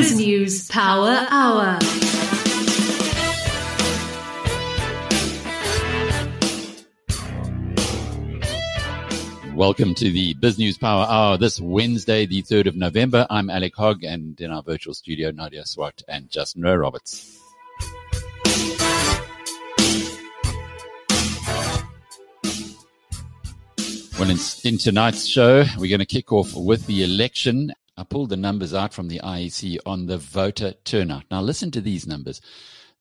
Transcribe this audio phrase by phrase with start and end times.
[0.00, 1.78] BizNews Power Hour.
[9.54, 13.26] Welcome to the Biz News Power Hour this Wednesday, the 3rd of November.
[13.28, 17.38] I'm Alec Hogg and in our virtual studio, Nadia Swart and Justin Rowe Roberts.
[24.18, 27.72] Well, in, in tonight's show, we're going to kick off with the election.
[28.00, 31.24] I pulled the numbers out from the IEC on the voter turnout.
[31.30, 32.40] Now, listen to these numbers.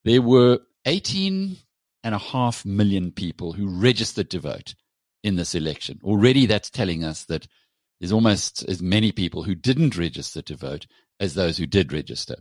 [0.03, 1.55] There were 18
[2.03, 4.75] and a half million people who registered to vote
[5.23, 6.01] in this election.
[6.03, 7.47] Already that's telling us that
[8.01, 10.85] there's almost as many people who didn't register to vote
[11.17, 12.35] as those who did register.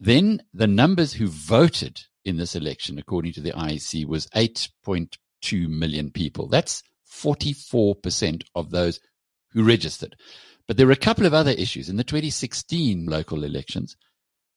[0.00, 6.10] Then the numbers who voted in this election, according to the IEC, was 8.2 million
[6.10, 6.46] people.
[6.46, 8.98] That's 44% of those
[9.52, 10.16] who registered.
[10.68, 11.88] But there were a couple of other issues.
[11.88, 13.96] In the 2016 local elections,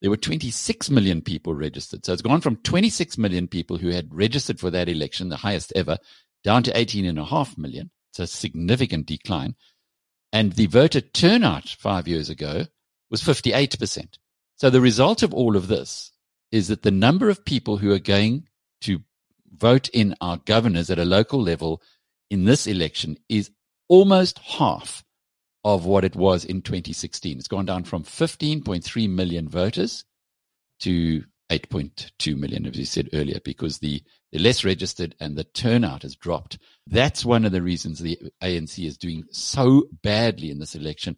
[0.01, 2.05] there were 26 million people registered.
[2.05, 5.71] So it's gone from 26 million people who had registered for that election, the highest
[5.73, 5.97] ever,
[6.43, 7.91] down to 18.5 million.
[8.11, 9.55] It's a significant decline.
[10.33, 12.65] And the voter turnout five years ago
[13.09, 14.17] was 58%.
[14.57, 16.11] So the result of all of this
[16.51, 18.47] is that the number of people who are going
[18.81, 18.99] to
[19.55, 21.81] vote in our governors at a local level
[22.29, 23.51] in this election is
[23.87, 25.03] almost half
[25.63, 27.37] of what it was in 2016.
[27.37, 30.05] It's gone down from 15.3 million voters
[30.81, 34.01] to 8.2 million, as you said earlier, because the,
[34.31, 36.57] the less registered and the turnout has dropped.
[36.87, 41.17] That's one of the reasons the ANC is doing so badly in this election,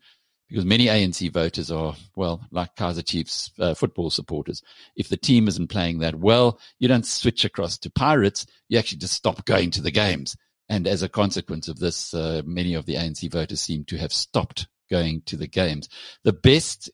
[0.49, 4.61] because many ANC voters are, well, like Kaizer Chiefs uh, football supporters.
[4.95, 8.45] If the team isn't playing that well, you don't switch across to Pirates.
[8.69, 10.36] You actually just stop going to the games.
[10.73, 14.11] And as a consequence of this, uh, many of the ANC voters seem to have
[14.11, 15.88] stopped going to the games.
[16.23, 16.89] The best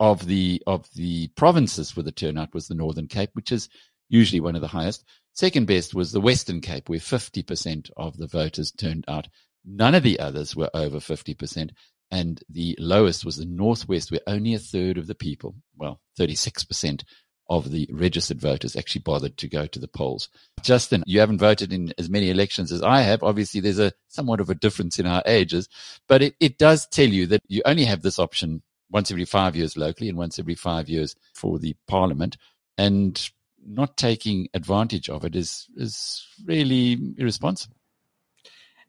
[0.00, 3.68] of the of the provinces for the turnout was the Northern Cape, which is
[4.08, 5.04] usually one of the highest.
[5.34, 9.28] Second best was the Western Cape, where 50% of the voters turned out.
[9.62, 11.68] None of the others were over 50%.
[12.10, 17.02] And the lowest was the Northwest, where only a third of the people, well, 36%
[17.48, 20.28] of the registered voters actually bothered to go to the polls.
[20.62, 23.22] Justin, you haven't voted in as many elections as I have.
[23.22, 25.68] Obviously, there's a somewhat of a difference in our ages,
[26.08, 29.56] but it, it does tell you that you only have this option once every five
[29.56, 32.36] years locally and once every five years for the parliament.
[32.76, 33.30] And
[33.66, 37.77] not taking advantage of it is, is really irresponsible.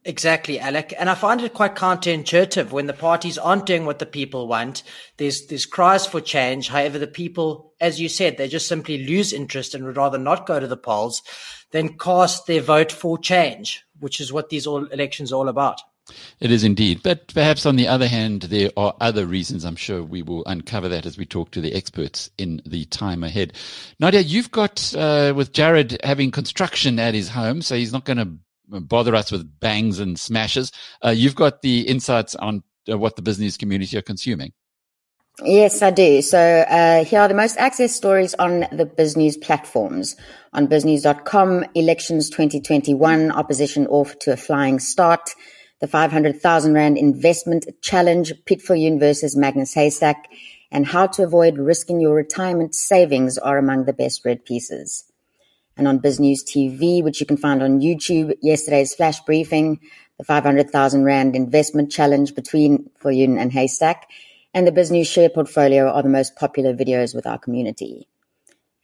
[0.06, 0.94] Exactly, Alec.
[0.98, 4.84] And I find it quite counterintuitive when the parties aren't doing what the people want.
[5.18, 6.70] There's there's cries for change.
[6.70, 10.48] However, the people, as you said, they just simply lose interest and would rather not
[10.48, 11.22] go to the polls
[11.72, 15.82] than cast their vote for change, which is what these all elections are all about.
[16.40, 17.02] It is indeed.
[17.04, 19.66] But perhaps on the other hand, there are other reasons.
[19.66, 23.24] I'm sure we will uncover that as we talk to the experts in the time
[23.24, 23.54] ahead.
[24.00, 28.18] Nadia, you've got, uh, with Jared having construction at his home, so he's not going
[28.18, 28.30] to
[28.70, 30.72] bother us with bangs and smashes.
[31.04, 34.54] Uh, you've got the insights on uh, what the business community are consuming.
[35.44, 36.22] Yes, I do.
[36.22, 40.18] So uh, here are the most accessed stories on the BizNews platforms.
[40.52, 45.30] On biznews.com, elections 2021, opposition off to a flying start.
[45.80, 50.26] The 500,000 Rand investment challenge, Piet Viljoen versus Magnus Heystek,
[50.72, 55.09] and how to avoid risking your retirement savings are among the best read pieces
[55.80, 58.36] and on BizNews TV, which you can find on YouTube.
[58.42, 59.80] Yesterday's flash briefing,
[60.18, 64.02] the 500,000 Rand investment challenge between Viljoen and Heystek,
[64.54, 68.08] and the BizNews share portfolio are the most popular videos with our community.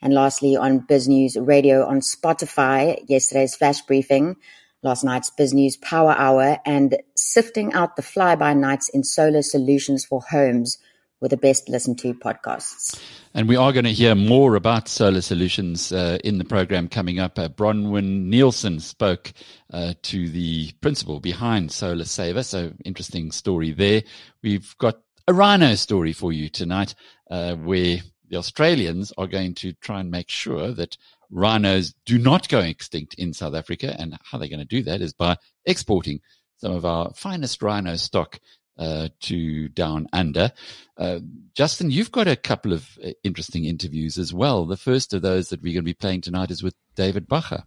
[0.01, 4.37] And lastly, on BizNews Radio on Spotify, yesterday's flash briefing,
[4.81, 10.21] last night's BizNews Power Hour, and sifting out the fly-by nights in solar solutions for
[10.21, 10.77] homes
[11.21, 12.99] were the best listened to podcasts.
[13.33, 17.19] And we are going to hear more about solar solutions uh, in the program coming
[17.19, 17.37] up.
[17.37, 19.33] Uh, Bronwyn Nielsen spoke
[19.73, 22.45] uh, to the principal behind SolarSaver.
[22.45, 24.03] So interesting story there.
[24.41, 26.95] We've got a rhino story for you tonight,
[27.29, 27.97] uh, where
[28.29, 30.97] the Australians are going to try and make sure that
[31.29, 33.95] rhinos do not go extinct in South Africa.
[33.99, 36.21] And how they're going to do that is by exporting
[36.57, 38.39] some of our finest rhino stock
[38.77, 40.51] uh, to Down Under.
[40.97, 41.19] Uh,
[41.53, 44.65] Justin, you've got a couple of uh, interesting interviews as well.
[44.65, 47.63] The first of those that we're going to be playing tonight is with David Bacher.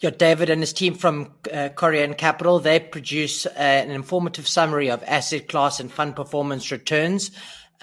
[0.00, 4.90] Yeah, David and his team from uh, Corion Capital, they produce uh, an informative summary
[4.90, 7.30] of asset class and fund performance returns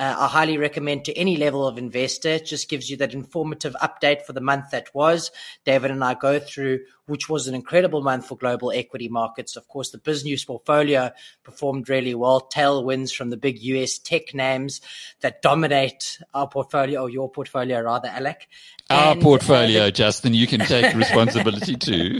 [0.01, 2.29] uh, I highly recommend to any level of investor.
[2.29, 5.31] It just gives you that informative update for the month that was.
[5.65, 9.56] David and I go through, which was an incredible month for global equity markets.
[9.56, 11.12] Of course, the BizNews portfolio
[11.44, 12.48] performed really well.
[12.53, 14.81] Tailwinds from the big US tech names
[15.21, 18.48] that dominate our portfolio, or your portfolio rather, Alec.
[18.89, 22.19] Our and, portfolio, uh, the- Justin, you can take responsibility too.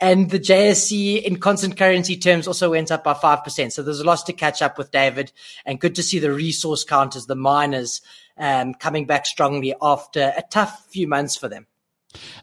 [0.00, 3.72] And the JSE in constant currency terms also went up by 5%.
[3.72, 5.32] So there's a lot to catch up with, David.
[5.66, 8.00] And good to see the resource counters, the miners,
[8.38, 11.66] um, coming back strongly after a tough few months for them.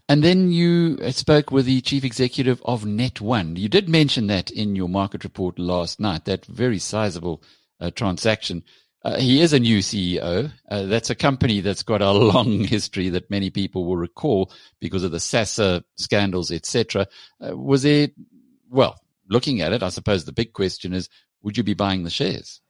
[0.08, 3.58] And then you spoke with the chief executive of Net1.
[3.58, 7.44] You did mention that in your market report last night, that very sizable
[7.80, 8.64] uh, transaction.
[9.04, 10.52] Uh, he is a new CEO.
[10.70, 15.04] Uh, that's a company that's got a long history that many people will recall because
[15.04, 17.08] of the SASSA scandals, etc.
[17.42, 18.14] Uh, was it
[18.70, 19.00] well,
[19.30, 21.10] looking at it, I suppose the big question is,
[21.42, 22.62] would you be buying the shares?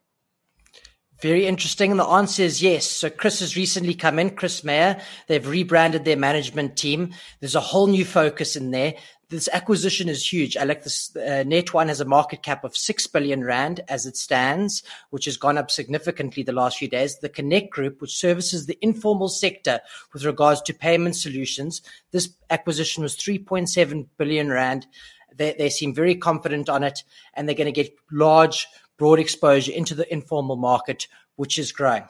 [1.22, 1.92] Very interesting.
[1.92, 2.86] And the answer is yes.
[2.86, 5.02] So Chris has recently come in, Chris Meyer.
[5.28, 7.14] They've rebranded their management team.
[7.40, 8.94] There's a whole new focus in there
[9.30, 10.56] this acquisition is huge.
[10.56, 11.14] I like this.
[11.16, 15.36] Uh, Net1 has a market cap of 6 billion Rand as it stands, which has
[15.36, 17.20] gone up significantly the last few days.
[17.20, 19.82] The Connect Group, which services the informal sector
[20.14, 21.82] with regards to payment solutions,
[22.12, 24.88] this acquisition was 3.7 billion Rand.
[25.36, 27.04] They, they seem very confident on it
[27.34, 28.66] and they're going to get large,
[28.98, 32.04] broad exposure into the informal market, which is growing.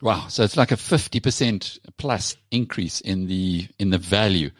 [0.00, 0.28] Wow.
[0.28, 4.50] So it's like a 50% plus increase in the, in the value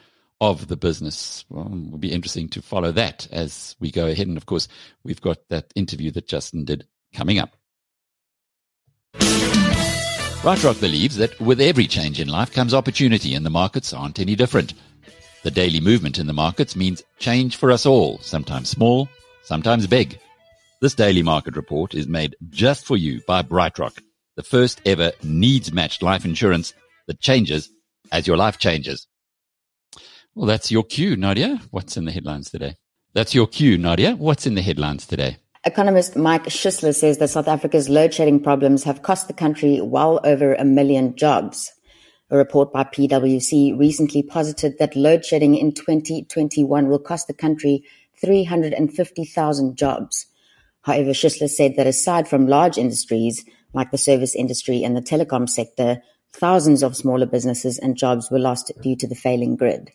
[0.41, 1.45] of the business.
[1.49, 4.27] Well, it will be interesting to follow that as we go ahead.
[4.27, 4.69] And of course,
[5.05, 7.56] we've got that interview that Justin did coming up.
[10.43, 14.37] BrightRock believes that with every change in life comes opportunity, and the markets aren't any
[14.37, 14.73] different.
[15.43, 19.09] The daily movement in the markets means change for us all, sometimes small,
[19.43, 20.19] sometimes big.
[20.81, 24.01] This daily market report is made just for you by BrightRock,
[24.37, 26.73] the first ever needs matched life insurance
[27.09, 27.69] that changes
[28.13, 29.09] as your life changes.
[30.37, 31.61] Well, that's your cue, Nadia.
[31.73, 32.77] What's in the headlines today?
[33.13, 34.15] That's your cue, Nadia.
[34.15, 35.39] What's in the headlines today?
[35.65, 40.21] Economist Mike Schussler says that South Africa's load shedding problems have cost the country well
[40.23, 41.73] over a million jobs.
[42.31, 47.83] A report by PwC recently posited that load shedding in 2021 will cost the country
[48.21, 50.27] 350,000 jobs.
[50.88, 53.44] However, Schussler said that aside from large industries
[53.75, 56.02] like the service industry and the telecom sector,
[56.32, 59.93] thousands of smaller businesses and jobs were lost due to the failing grid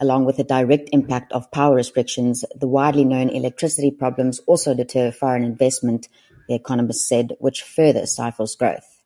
[0.00, 5.12] along with the direct impact of power restrictions, the widely known electricity problems also deter
[5.12, 6.08] foreign investment,
[6.48, 9.02] the economist said, which further stifles growth.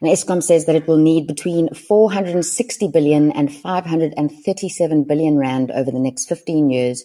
[0.00, 5.92] And Eskom says that it will need between 460 billion and 537 billion rand over
[5.92, 7.04] the next 15 years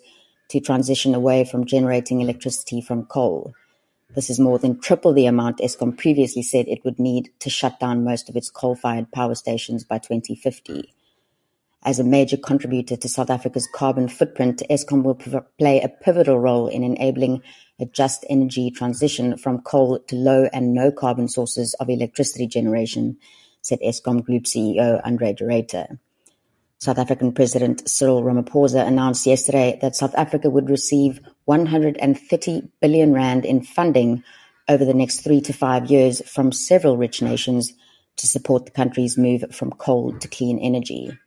[0.49, 3.53] to transition away from generating electricity from coal.
[4.15, 7.79] This is more than triple the amount Eskom previously said it would need to shut
[7.79, 10.93] down most of its coal-fired power stations by 2050.
[11.83, 15.15] As a major contributor to South Africa's carbon footprint, Eskom will
[15.59, 17.41] play a pivotal role in enabling
[17.79, 23.17] a just energy transition from coal to low and no carbon sources of electricity generation,
[23.61, 25.99] said Eskom Group CEO Andre de Ruyter.
[26.79, 33.45] South African President Cyril Ramaphosa announced yesterday that South Africa would receive 130 billion rand
[33.45, 34.23] in funding
[34.69, 37.73] over the next three to five years from several rich nations
[38.17, 41.17] to support the country's move from coal to clean energy.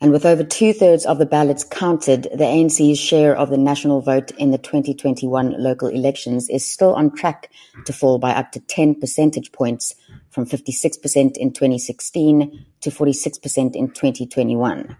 [0.00, 4.30] And with over two-thirds of the ballots counted, the ANC's share of the national vote
[4.32, 7.50] in the 2021 local elections is still on track
[7.84, 9.94] to fall by up to 10 percentage points
[10.30, 14.96] from 56% in 2016 to 46% in 2021.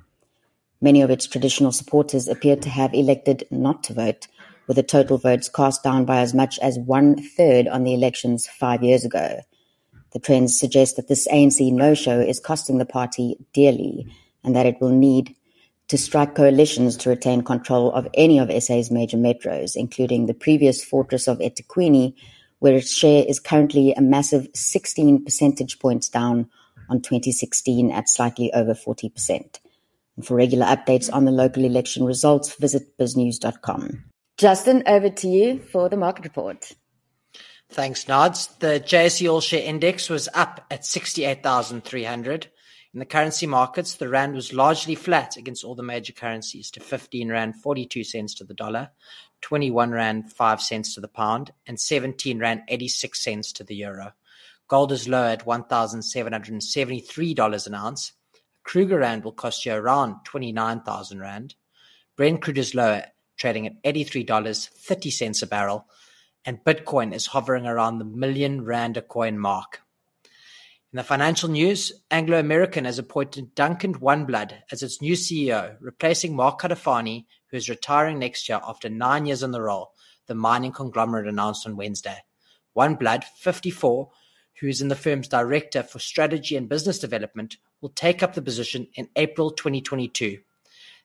[0.80, 4.26] Many of its traditional supporters appear to have elected not to vote,
[4.66, 8.82] with the total votes cast down by as much as one-third on the elections five
[8.82, 9.40] years ago.
[10.12, 14.06] The trends suggest that this ANC no-show is costing the party dearly,
[14.42, 15.36] and that it will need
[15.88, 20.84] to strike coalitions to retain control of any of SA's major metros, including the previous
[20.84, 22.14] fortress of eThekwini,
[22.60, 26.48] where its share is currently a massive 16 percentage points down
[26.88, 29.58] on 2016 at slightly over 40%.
[30.16, 34.04] And for regular updates on the local election results, visit biznews.com.
[34.36, 36.72] Justin, over to you for the market report.
[37.70, 38.48] Thanks, Nods.
[38.58, 42.48] The JSE All Share Index was up at 68,300.
[42.92, 46.80] In the currency markets, the rand was largely flat against all the major currencies to
[46.80, 48.90] 15 rand 42 cents to the dollar,
[49.42, 54.14] 21 rand 5 cents to the pound, and 17 rand 86 cents to the euro.
[54.66, 58.12] Gold is low at $1,773 an ounce.
[58.64, 61.54] Kruger rand will cost you around 29,000 rand.
[62.16, 63.04] Brent crude is lower,
[63.36, 65.86] trading at $83.30 a barrel.
[66.44, 69.82] and Bitcoin is hovering around the million rand a coin mark.
[70.92, 76.34] In the financial news, Anglo American has appointed Duncan Wanblad as its new CEO, replacing
[76.34, 79.92] Mark Cutifani, who is retiring next year after nine years in the role,
[80.26, 82.24] the mining conglomerate announced on Wednesday.
[82.76, 84.10] Oneblood, 54,
[84.60, 88.42] who is in the firm's director for strategy and business development, will take up the
[88.42, 90.38] position in April 2022.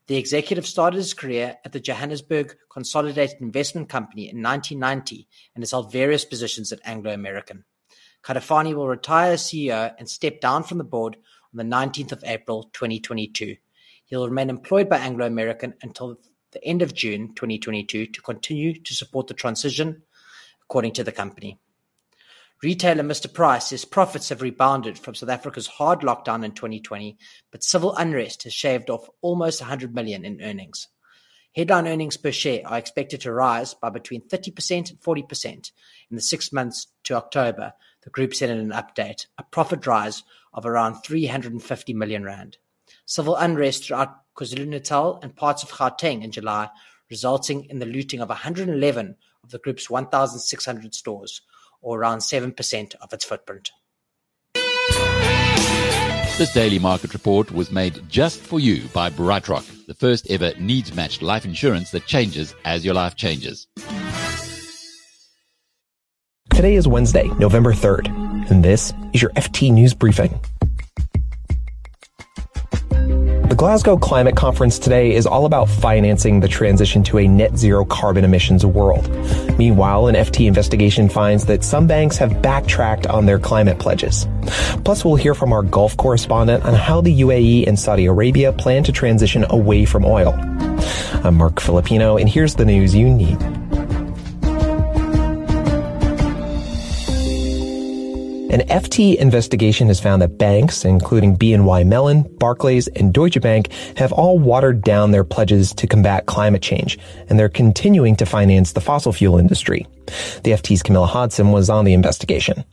[0.07, 5.69] The executive started his career at the Johannesburg Consolidated Investment Company in 1990 and has
[5.69, 7.65] held various positions at Anglo American.
[8.25, 11.15] Cutifani will retire as CEO and step down from the board
[11.53, 13.55] on the 19th of April 2022.
[14.05, 16.17] He will remain employed by Anglo American until
[16.51, 20.01] the end of June 2022 to continue to support the transition,
[20.63, 21.59] according to the company.
[22.63, 27.17] Retailer Mr Price says profits have rebounded from South Africa's hard lockdown in 2020,
[27.51, 30.87] but civil unrest has shaved off almost 100 million in earnings.
[31.55, 35.71] Headline earnings per share are expected to rise by between 30% and 40%
[36.09, 37.73] in the six months to October
[38.05, 42.57] the group said in an update, a profit rise of around 350 million rand.
[43.05, 46.69] Civil unrest throughout KwaZulu-Natal and parts of Gauteng in July,
[47.09, 51.41] resulting in the looting of 111 of the group's 1,600 stores,
[51.81, 53.71] or around 7% of its footprint.
[56.37, 60.93] This daily market report was made just for you by BrightRock, the first ever needs
[60.93, 63.67] matched life insurance that changes as your life changes.
[66.55, 70.39] Today is Wednesday, November 3rd, and this is your FT News Briefing.
[72.89, 77.83] The Glasgow Climate Conference today is all about financing the transition to a net zero
[77.83, 79.09] carbon emissions world.
[79.57, 84.25] Meanwhile, an FT investigation finds that some banks have backtracked on their climate pledges.
[84.85, 88.81] Plus, we'll hear from our Gulf correspondent on how the UAE and Saudi Arabia plan
[88.85, 90.33] to transition away from oil.
[91.21, 93.64] I'm Marc Filippino, and here's the news you need.
[98.55, 104.13] An FT investigation has found that banks, including BNY Mellon, Barclays, and Deutsche Bank, have
[104.13, 106.97] all watered down their pledges to combat climate change,
[107.27, 109.85] and they're continuing to finance the fossil fuel industry.
[110.43, 112.63] The FT's Camilla Hodson was on the investigation.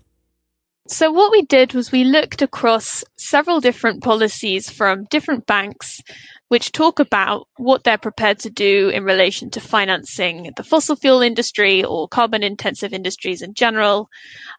[0.87, 6.01] So, what we did was we looked across several different policies from different banks
[6.53, 11.23] which talk about what they're prepared to do in relation to financing the fossil fuel
[11.23, 14.07] industry or carbon intensive industries in general.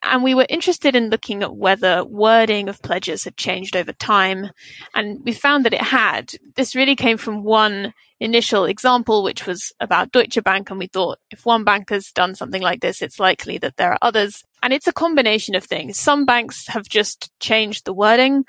[0.02, 4.50] And we were interested in looking at whether wording of pledges had changed over time.
[4.92, 6.32] And we found that it had.
[6.56, 10.70] This really came from one initial example, which was about Deutsche Bank.
[10.70, 13.92] And we thought if one bank has done something like this, it's likely that there
[13.92, 14.42] are others.
[14.62, 15.98] And it's a combination of things.
[15.98, 18.46] Some banks have just changed the wording.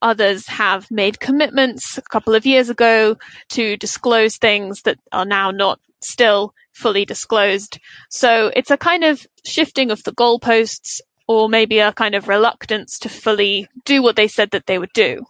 [0.00, 3.16] Others have made commitments a couple of years ago
[3.50, 7.78] to disclose things that are now not still fully disclosed.
[8.08, 13.00] So it's a kind of shifting of the goalposts or maybe a kind of reluctance
[13.00, 15.26] to fully do what they said that they would do.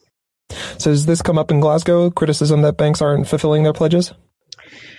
[0.79, 2.11] So does this come up in Glasgow?
[2.11, 4.13] Criticism that banks aren't fulfilling their pledges?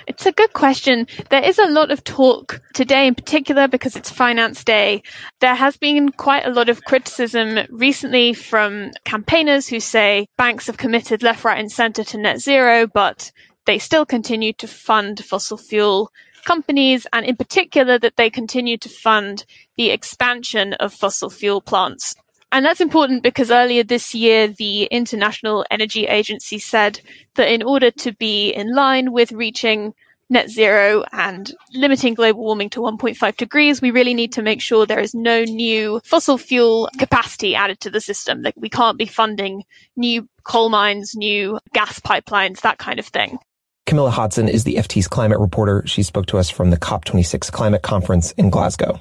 [0.07, 1.05] It's a good question.
[1.29, 5.03] There is a lot of talk today, in particular, because it's Finance Day.
[5.39, 10.77] There has been quite a lot of criticism recently from campaigners who say banks have
[10.77, 13.31] committed left, right, and centre to net zero, but
[13.67, 16.11] they still continue to fund fossil fuel
[16.43, 19.45] companies, and in particular, that they continue to fund
[19.77, 22.15] the expansion of fossil fuel plants.
[22.51, 26.99] And that's important because earlier this year, the International Energy Agency said
[27.35, 29.93] that in order to be in line with reaching
[30.31, 34.85] net zero and limiting global warming to 1.5 degrees, we really need to make sure
[34.85, 38.41] there is no new fossil fuel capacity added to the system.
[38.41, 39.63] Like we can't be funding
[39.95, 43.39] new coal mines, new gas pipelines, that kind of thing.
[43.85, 45.83] Camilla Hodson is the FT's climate reporter.
[45.87, 48.99] She spoke to us from the COP26 climate conference in Glasgow.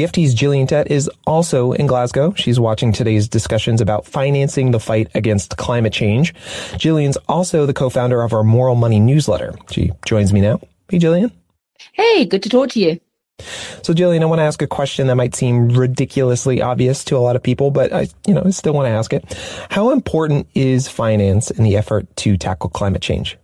[0.00, 2.32] The FT's Gillian Tett is also in Glasgow.
[2.34, 6.32] She's watching today's discussions about financing the fight against climate change.
[6.78, 9.54] Gillian's also the co-founder of our Moral Money newsletter.
[9.70, 10.58] She joins me now.
[10.88, 11.30] Hey, Gillian.
[11.92, 12.98] Hey, good to talk to you.
[13.82, 17.20] So, Gillian, I want to ask a question that might seem ridiculously obvious to a
[17.20, 19.36] lot of people, but I, you know, I still want to ask it.
[19.68, 23.36] How important is finance in the effort to tackle climate change?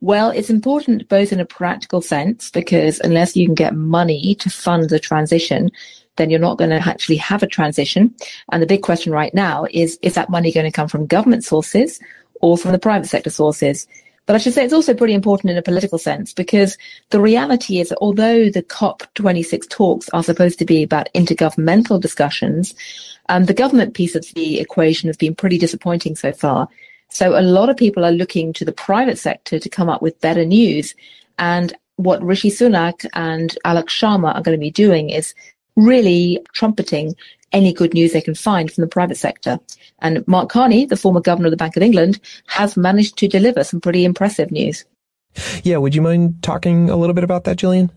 [0.00, 4.50] Well, it's important both in a practical sense because unless you can get money to
[4.50, 5.70] fund the transition,
[6.16, 8.14] then you're not going to actually have a transition.
[8.52, 11.44] And the big question right now is, is that money going to come from government
[11.44, 11.98] sources
[12.40, 13.86] or from the private sector sources?
[14.26, 16.76] But I should say it's also pretty important in a political sense because
[17.10, 22.74] the reality is that although the COP26 talks are supposed to be about intergovernmental discussions,
[23.28, 26.68] um, the government piece of the equation has been pretty disappointing so far
[27.10, 30.20] So a lot of people are looking to the private sector to come up with
[30.20, 30.94] better news.
[31.38, 35.34] And what Rishi Sunak and Alok Sharma are going to be doing is
[35.76, 37.14] really trumpeting
[37.52, 39.58] any good news they can find from the private sector.
[40.00, 43.64] And Mark Carney, the former governor of the Bank of England, has managed to deliver
[43.64, 44.84] some pretty impressive news.
[45.62, 47.90] Yeah, would you mind talking a little bit about that, Gillian?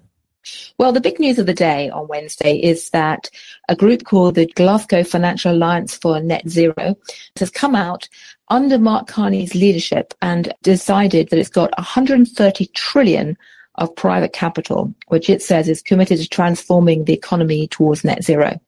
[0.77, 3.29] Well, the big news of the day on Wednesday is that
[3.67, 6.96] a group called the Glasgow Financial Alliance for Net Zero
[7.38, 8.08] has come out
[8.48, 13.38] under Mark Carney's leadership and decided that it's got 130 trillion
[13.75, 18.60] of private capital, which it says is committed to transforming the economy towards net zero.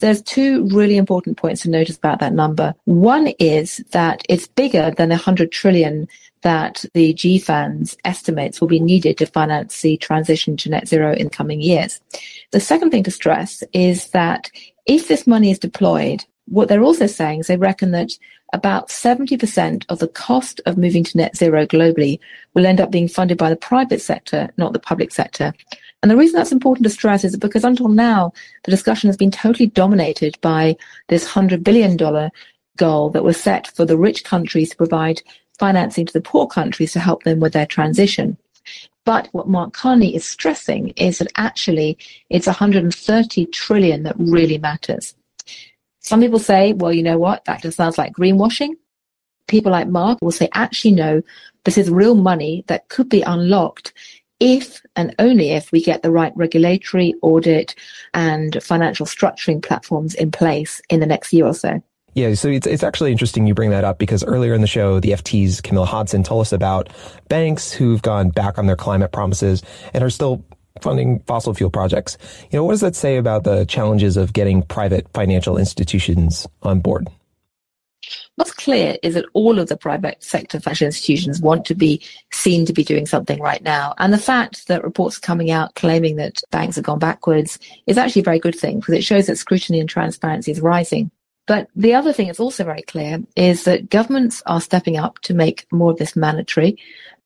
[0.00, 2.74] There's two really important points to notice about that number.
[2.84, 6.08] One is that it's bigger than the 100 trillion
[6.44, 11.30] that the GFANZ estimates will be needed to finance the transition to net zero in
[11.30, 12.00] coming years.
[12.52, 14.50] The second thing to stress is that
[14.86, 18.12] if this money is deployed, what they're also saying is they reckon that
[18.52, 22.20] about 70% of the cost of moving to net zero globally
[22.52, 25.54] will end up being funded by the private sector, not the public sector.
[26.02, 28.32] And the reason that's important to stress is because until now,
[28.64, 30.76] the discussion has been totally dominated by
[31.08, 31.96] this $100 billion
[32.76, 35.22] goal that was set for the rich countries to provide
[35.58, 38.36] financing to the poor countries to help them with their transition.
[39.04, 41.98] But what Mark Carney is stressing is that actually
[42.30, 45.14] it's 130 trillion that really matters.
[46.00, 47.44] Some people say, well, you know what?
[47.44, 48.76] That just sounds like greenwashing.
[49.46, 51.22] People like Mark will say, actually, no,
[51.64, 53.92] this is real money that could be unlocked
[54.40, 57.74] if and only if we get the right regulatory audit
[58.14, 61.82] and financial structuring platforms in place in the next year or so.
[62.14, 65.00] Yeah, so it's, it's actually interesting you bring that up because earlier in the show,
[65.00, 66.88] the FT's Camilla Hodson told us about
[67.28, 70.44] banks who've gone back on their climate promises and are still
[70.80, 72.16] funding fossil fuel projects.
[72.50, 76.80] You know, what does that say about the challenges of getting private financial institutions on
[76.80, 77.08] board?
[78.36, 82.02] What's clear is that all of the private sector financial institutions want to be
[82.32, 83.94] seen to be doing something right now.
[83.98, 87.96] And the fact that reports are coming out claiming that banks have gone backwards is
[87.96, 91.10] actually a very good thing because it shows that scrutiny and transparency is rising.
[91.46, 95.34] But the other thing that's also very clear is that governments are stepping up to
[95.34, 96.78] make more of this mandatory.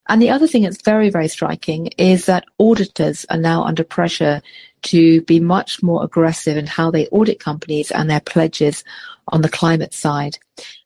[0.09, 4.43] And the other thing that's very, very striking is that auditors are now under pressure
[4.83, 8.85] to be much more aggressive in how they audit companies and their pledges
[9.29, 10.39] on the climate side.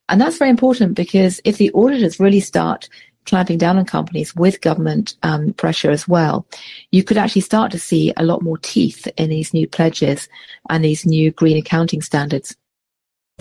[0.08, 2.88] And that's very important because if the auditors really start
[3.24, 6.44] clamping down on companies with government um, pressure as well,
[6.90, 10.28] you could actually start to see a lot more teeth in these new pledges
[10.68, 12.56] and these new green accounting standards.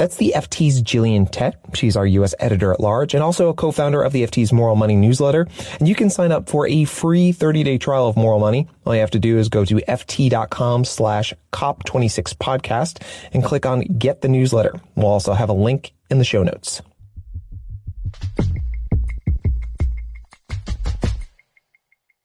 [0.01, 1.75] That's the FT's Gillian Tett.
[1.75, 2.33] She's our U.S.
[2.39, 5.47] editor at large and also a co-founder of the FT's Moral Money newsletter.
[5.77, 8.67] And you can sign up for a free 30-day trial of Moral Money.
[8.83, 13.81] All you have to do is go to ft.com slash cop26 podcast and click on
[13.81, 14.73] get the newsletter.
[14.95, 16.81] We'll also have a link in the show notes.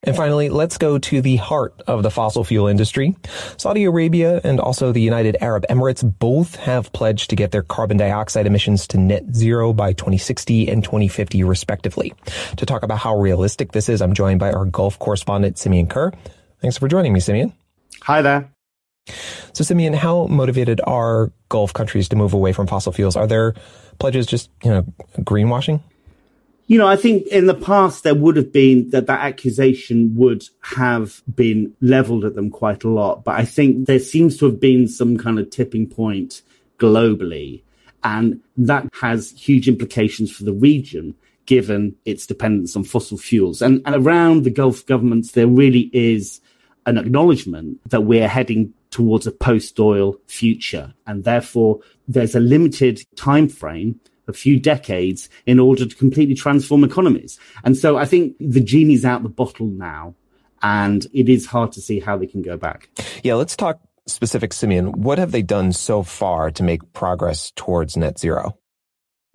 [0.06, 3.16] And finally, let's go to the heart of the fossil fuel industry.
[3.56, 7.96] Saudi Arabia and also the United Arab Emirates both have pledged to get their carbon
[7.96, 12.14] dioxide emissions to net zero by 2060 and 2050 respectively.
[12.56, 16.12] To talk about how realistic this is, I'm joined by our Gulf correspondent, Simeon Kerr.
[16.62, 17.52] Thanks for joining me, Simeon.
[18.02, 18.48] Hi there.
[19.54, 23.16] So, Simeon, how motivated are Gulf countries to move away from fossil fuels?
[23.16, 23.54] Are their
[23.98, 24.82] pledges just, you know,
[25.18, 25.82] greenwashing?
[26.68, 30.44] You know, I think in the past there would have been that that accusation would
[30.62, 33.22] have been leveled at them quite a lot.
[33.22, 36.42] But I think there seems to have been some kind of tipping point
[36.78, 37.62] globally.
[38.02, 41.14] And that has huge implications for the region,
[41.46, 43.62] given its dependence on fossil fuels.
[43.62, 46.40] And, and around the Gulf governments, there really is
[46.84, 50.94] an acknowledgement that we're heading towards a post oil future.
[51.06, 56.84] And therefore, there's a limited time frame a few decades in order to completely transform
[56.84, 57.38] economies.
[57.64, 60.14] And so I think the genie's out the bottle now,
[60.62, 62.88] and it is hard to see how they can go back.
[63.22, 65.02] Yeah, let's talk specific, Simeon.
[65.02, 68.56] What have they done so far to make progress towards net zero?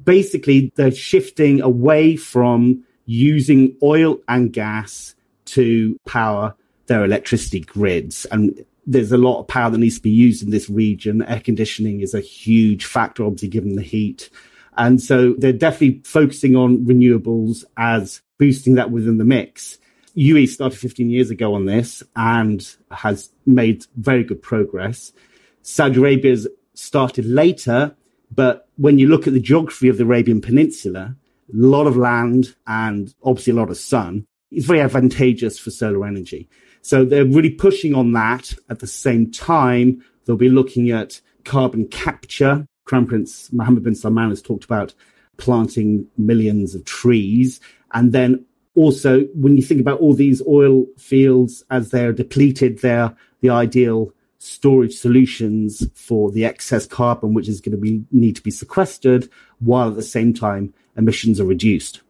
[0.04, 6.56] Basically, they're shifting away from using oil and gas to power
[6.88, 8.26] their electricity grids.
[8.26, 11.22] And there's a lot of power that needs to be used in this region.
[11.24, 14.30] Air conditioning is a huge factor, obviously, given the heat.
[14.78, 19.78] And so they're definitely focusing on renewables as boosting that within the mix.
[20.18, 25.14] UAE started 15 years ago on this and has made very good progress.
[25.62, 27.96] Saudi Arabia's started later,
[28.34, 31.16] but when you look at the geography of the Arabian Peninsula,
[31.54, 36.06] a lot of land and obviously a lot of sun, it's very advantageous for solar
[36.06, 36.50] energy.
[36.82, 38.54] So they're really pushing on that.
[38.70, 44.32] At the same time, they'll be looking at carbon capture Crown Prince Mohammed bin Salman
[44.32, 44.94] has talked about
[45.38, 47.62] planting millions of trees.
[47.94, 48.44] And then
[48.76, 54.12] also, when you think about all these oil fields as they're depleted, they're the ideal
[54.40, 59.30] storage solutions for the excess carbon, which is going to be need to be sequestered,
[59.60, 62.02] while at the same time emissions are reduced.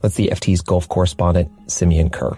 [0.00, 2.36] That's the FT's Gulf correspondent, Simeon Kerr.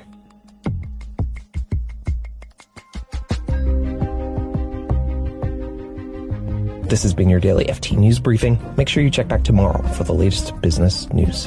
[6.88, 8.58] This has been your daily FT News Briefing.
[8.78, 11.46] Make sure you check back tomorrow for the latest business news.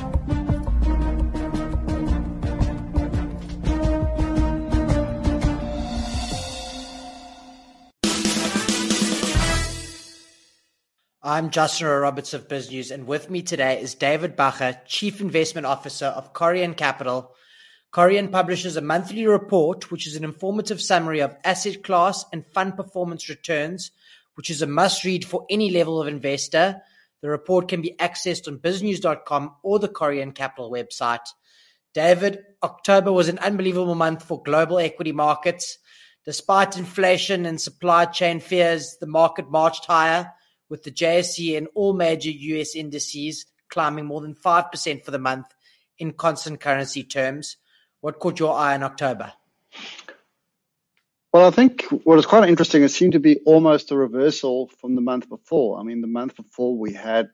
[11.23, 15.65] I'm Justin Roberts of Biz News, and with me today is David Bacher, Chief Investment
[15.65, 17.33] Officer of Corion Capital.
[17.91, 22.77] Corion publishes a monthly report, which is an informative summary of asset class and fund
[22.77, 23.89] performance returns
[24.35, 26.81] which is a must read for any level of investor.
[27.21, 31.25] The report can be accessed on biznews.com or the Corion Capital website.
[31.93, 35.77] David, October was an unbelievable month for global equity markets.
[36.25, 40.31] Despite inflation and supply chain fears, the market marched higher,
[40.69, 45.47] with the JSE and all major US indices climbing more than 5% for the month
[45.97, 47.57] in constant currency terms.
[47.99, 49.33] What caught your eye in October?
[51.33, 54.95] Well, I think what is quite interesting, it seemed to be almost a reversal from
[54.95, 55.79] the month before.
[55.79, 57.29] I mean, the month before we had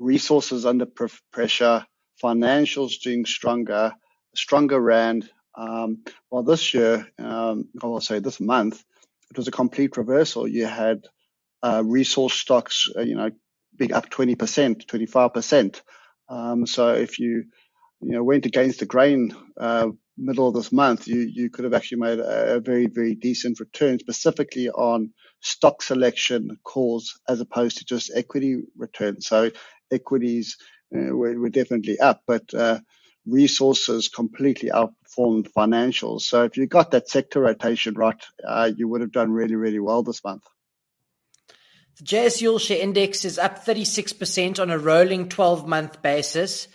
[0.00, 0.86] resources under
[1.32, 1.86] pressure,
[2.22, 3.92] financials doing stronger,
[4.34, 5.30] stronger rand.
[5.54, 8.82] Um, well, this year, um, I'll say this month,
[9.30, 10.48] it was a complete reversal.
[10.48, 11.06] You had
[11.62, 13.30] uh, resource stocks, uh, you know,
[13.76, 15.82] big up 20%, 25%.
[16.28, 17.44] Um, so if you,
[18.00, 19.88] you know, went against the grain uh,
[20.20, 23.60] middle of this month, you, you could have actually made a, a very, very decent
[23.60, 29.26] return, specifically on stock selection calls as opposed to just equity returns.
[29.26, 29.50] So
[29.90, 30.56] equities
[30.94, 32.80] uh, were, were, definitely up, but uh,
[33.26, 36.22] resources completely outperformed financials.
[36.22, 39.80] So if you got that sector rotation right, uh, you would have done really, really
[39.80, 40.44] well this month.
[42.00, 46.66] The All Share Index is up 36% on a rolling 12 month basis.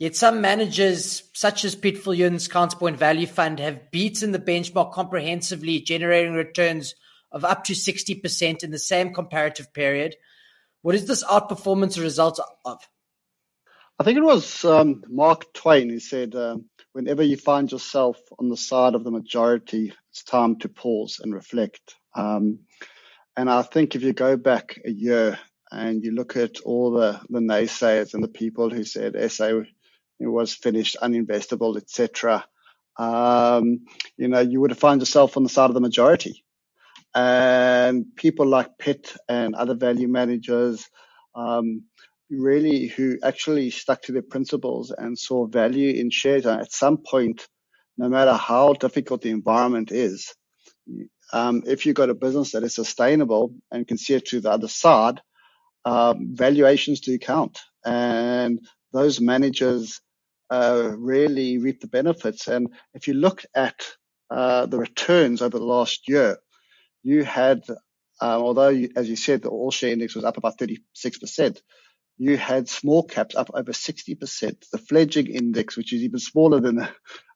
[0.00, 5.78] Yet some managers, such as Piet Viljoen's Counterpoint Value Fund, have beaten the benchmark comprehensively,
[5.80, 6.94] generating returns
[7.30, 10.16] of up to 60% in the same comparative period.
[10.80, 12.78] What is this outperformance a result of?
[13.98, 18.48] I think it was um, Mark Twain who said, um, whenever you find yourself on
[18.48, 21.96] the side of the majority, it's time to pause and reflect.
[22.14, 22.60] Um,
[23.36, 25.38] and I think if you go back a year
[25.70, 29.60] and you look at all the, the naysayers and the people who said SA
[30.20, 32.44] it was finished, uninvestable, etc.
[32.98, 36.44] Um, you know, you would have found yourself on the side of the majority.
[37.14, 40.86] And people like Piet and other value managers,
[41.34, 41.84] um,
[42.30, 47.48] really who actually stuck to their principles and saw value in shares at some point,
[47.98, 50.34] no matter how difficult the environment is.
[51.32, 54.50] Um, if you've got a business that is sustainable and can see it to the
[54.50, 55.20] other side,
[55.84, 57.58] um, valuations do count.
[57.84, 58.60] And
[58.92, 60.00] those managers
[60.50, 62.48] uh, really reap the benefits.
[62.48, 63.80] And if you look at
[64.30, 66.38] uh, the returns over the last year,
[67.02, 67.62] you had,
[68.20, 71.58] uh, although you, as you said, the all share index was up about 36%,
[72.18, 74.70] you had small caps up over 60%.
[74.72, 76.90] The fledgling index, which is even smaller than the,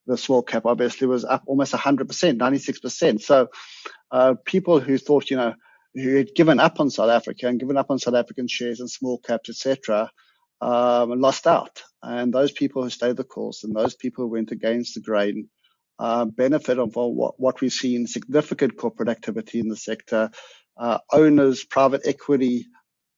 [0.07, 2.05] the small cap, obviously was up almost 100%,
[2.39, 3.23] 96%.
[3.23, 3.49] So
[4.11, 5.55] uh, people who thought, you know,
[5.95, 8.91] who had given up on South Africa and given up on South African shares and
[8.91, 10.11] small caps, etc.,
[10.61, 11.83] um, lost out.
[12.05, 15.49] And those people who stayed the course and those people who went against the grain
[15.99, 20.31] uh, benefit of what, what we've seen significant corporate activity in the sector,
[20.77, 22.67] uh, owners, private equity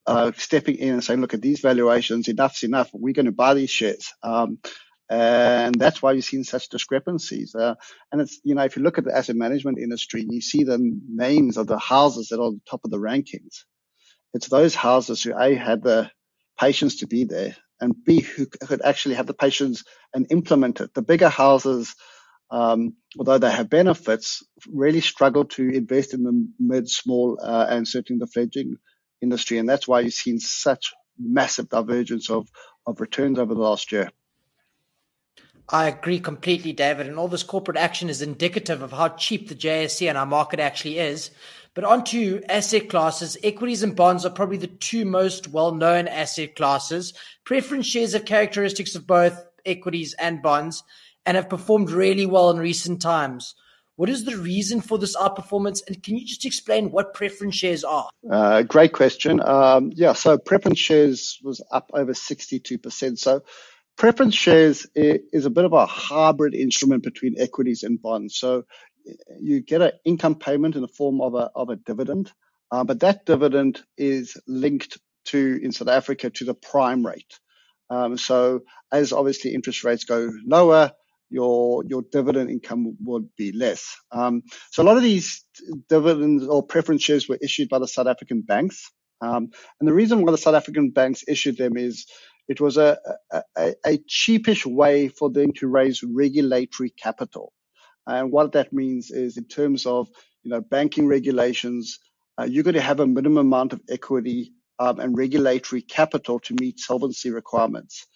[0.06, 2.90] uh, stepping in and saying, look at these valuations, enough's enough.
[2.92, 4.12] We're going to buy these shares.
[4.22, 4.58] Um,
[5.08, 7.54] and that's why you've seen such discrepancies.
[7.54, 7.74] Uh,
[8.12, 10.78] and it's, you know, if you look at the asset management industry, you see the
[11.08, 13.64] names of the houses that are on top of the rankings.
[14.34, 16.10] It's those houses who A had the
[16.58, 19.84] patience to be there, and B, who could actually have the patience
[20.14, 20.94] and implement it.
[20.94, 21.94] The bigger houses,
[22.50, 27.86] um, although they have benefits, really struggle to invest in the mid, small, uh, and
[27.86, 28.76] certainly the fledgling
[29.20, 29.58] industry.
[29.58, 32.48] And that's why you've seen such massive divergence of,
[32.86, 34.10] of returns over the last year.
[35.68, 37.08] I agree completely, David.
[37.08, 40.60] And all this corporate action is indicative of how cheap the JSE and our market
[40.60, 41.30] actually is.
[41.76, 46.56] But onto asset classes, equities and bonds are probably the two most well known asset
[46.56, 47.12] classes.
[47.44, 50.82] Preference shares have characteristics of both equities and bonds
[51.26, 53.54] and have performed really well in recent times.
[53.96, 55.82] What is the reason for this outperformance?
[55.86, 58.08] And can you just explain what preference shares are?
[58.30, 59.42] Uh, great question.
[59.42, 63.18] Um, yeah, so preference shares was up over 62%.
[63.18, 63.42] So
[63.98, 68.34] preference shares is a bit of a hybrid instrument between equities and bonds.
[68.36, 68.64] So
[69.40, 72.32] you get an income payment in the form of a, of a dividend,
[72.70, 77.38] uh, but that dividend is linked to, in South Africa, to the prime rate.
[77.90, 78.60] Um, so
[78.92, 80.92] as obviously interest rates go lower,
[81.28, 83.96] your your dividend income would be less.
[84.12, 85.44] Um, so a lot of these
[85.88, 88.90] dividends or preference shares were issued by the South African banks,
[89.20, 92.06] um, and the reason why the South African banks issued them is
[92.48, 92.98] it was a,
[93.56, 97.52] a, a cheapish way for them to raise regulatory capital.
[98.06, 100.08] And what that means is, in terms of
[100.42, 101.98] you know banking regulations,
[102.38, 106.56] uh, you're going to have a minimum amount of equity um, and regulatory capital to
[106.60, 108.06] meet solvency requirements.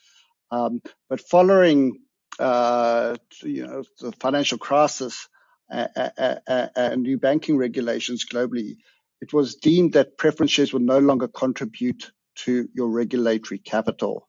[0.50, 1.98] Um, but following
[2.38, 5.28] uh, you know, the financial crisis
[5.68, 8.76] and new banking regulations globally,
[9.20, 14.28] it was deemed that preference shares would no longer contribute to your regulatory capital.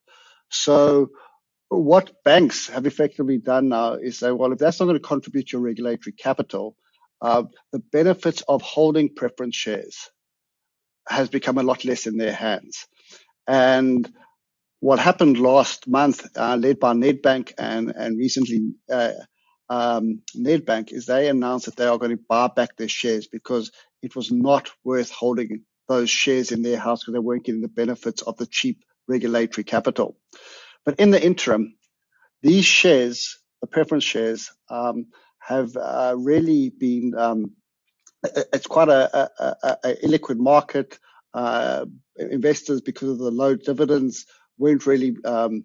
[0.49, 1.11] So
[1.71, 5.47] what banks have effectively done now is say, well, if that's not going to contribute
[5.47, 6.75] to your regulatory capital,
[7.21, 10.09] uh, the benefits of holding preference shares
[11.07, 12.87] has become a lot less in their hands.
[13.47, 14.11] And
[14.81, 19.13] what happened last month, uh, led by Nedbank and, and recently uh,
[19.69, 23.71] um, Nedbank, is they announced that they are going to buy back their shares because
[24.01, 27.69] it was not worth holding those shares in their house because they weren't getting the
[27.69, 30.17] benefits of the cheap regulatory capital.
[30.85, 31.75] But in the interim,
[32.41, 35.07] these shares, the preference shares, um,
[35.39, 37.51] have uh, really been, um,
[38.23, 40.99] it's quite a, a, a, a illiquid market.
[41.33, 41.85] Uh,
[42.17, 44.25] investors, because of the low dividends,
[44.57, 45.63] weren't really um,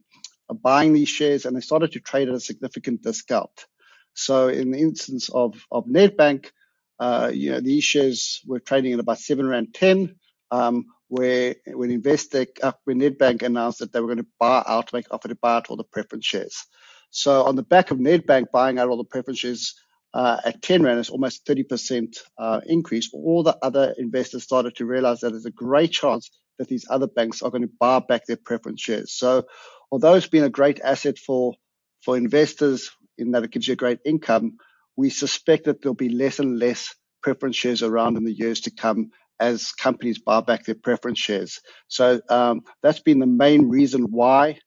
[0.63, 3.67] buying these shares and they started to trade at a significant discount.
[4.15, 6.51] So in the instance of, of Nedbank,
[6.99, 10.17] uh, you know, these shares were trading at about seven rand ten,
[10.51, 14.93] um, where when Investec, uh, when Nedbank announced that they were going to buy out,
[14.93, 16.67] make offer to buy out all the preference shares.
[17.11, 19.75] So on the back of Nedbank buying out all the preference shares
[20.13, 23.11] uh, at 10 rand, it's almost 30% uh, increase.
[23.13, 27.07] All the other investors started to realize that there's a great chance that these other
[27.07, 29.13] banks are going to buy back their preference shares.
[29.13, 29.47] So
[29.93, 31.55] although it's been a great asset for,
[32.03, 34.57] for investors in that it gives you a great income,
[34.97, 38.71] we suspect that there'll be less and less preference shares around in the years to
[38.71, 41.61] come as companies buy back their preference shares.
[41.89, 44.59] So um, that's been the main reason why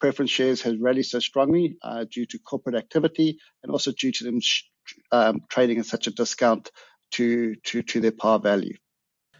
[0.00, 4.24] preference shares has rallied so strongly uh, due to corporate activity and also due to
[4.24, 4.64] them sh-
[5.12, 6.70] um, trading at such a discount
[7.12, 8.74] to, to, to their par value.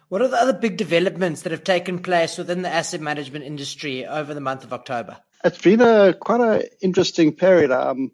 [0.08, 4.06] What are the other big developments that have taken place within the asset management industry
[4.06, 5.18] over the month of October?
[5.44, 7.70] It's been a quite an interesting period.
[7.70, 8.10] Um,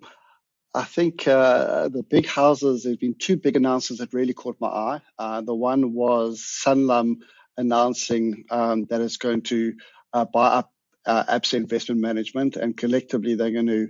[0.77, 4.69] I think uh, the big houses, there's been two big announcements that really caught my
[4.69, 5.01] eye.
[5.19, 7.21] Uh, the one was Sanlam
[7.57, 9.73] announcing um, that it's going to
[10.12, 10.73] uh, buy up
[11.07, 13.89] uh, Absa Investment Management, and collectively they're going to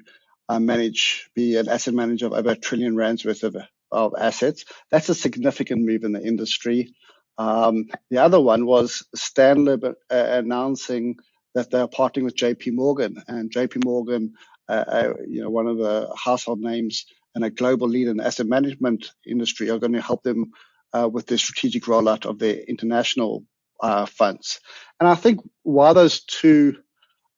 [0.49, 3.57] uh, manage, be an asset manager of over a trillion rands worth of,
[3.91, 4.65] of assets.
[4.93, 6.95] That's a significant move in the industry.
[7.37, 11.17] Um, the other one was Stanlib announcing
[11.57, 14.35] that they are partnering with JP Morgan, and JP Morgan,
[14.69, 18.47] uh, you know, one of the household names and a global leader in the asset
[18.47, 20.53] management industry, are going to help them
[20.93, 23.45] uh, with the strategic rollout of their international
[23.81, 24.61] uh, funds.
[24.99, 26.79] And I think why those two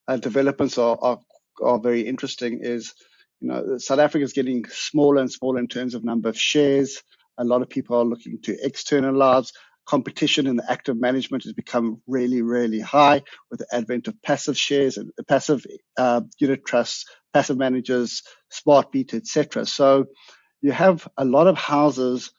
[0.07, 1.19] uh, developments are, are
[1.61, 2.93] are very interesting is,
[3.41, 7.03] you know, South Africa is getting smaller and smaller in terms of number of shares.
[7.37, 9.51] A lot of people are looking to externalize
[9.89, 14.55] competition in the active management has become really, really high with the advent of passive
[14.55, 15.65] shares and passive
[15.97, 19.65] uh, unit trusts, passive managers, smart beta, etc.
[19.65, 20.05] So
[20.61, 22.31] you have a lot of houses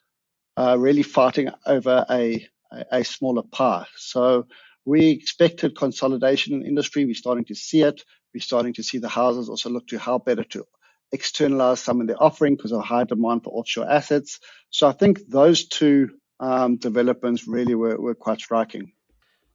[0.57, 3.87] uh, really fighting over a, a, a smaller pie.
[3.97, 4.47] So
[4.85, 7.05] we expected consolidation in industry.
[7.05, 8.05] We're starting to see it.
[8.33, 10.65] We're starting to see the houses also look to how better to
[11.11, 14.39] externalize some of their offering because of high demand for offshore assets.
[14.71, 18.93] So I think those two um, developments really were, were quite striking.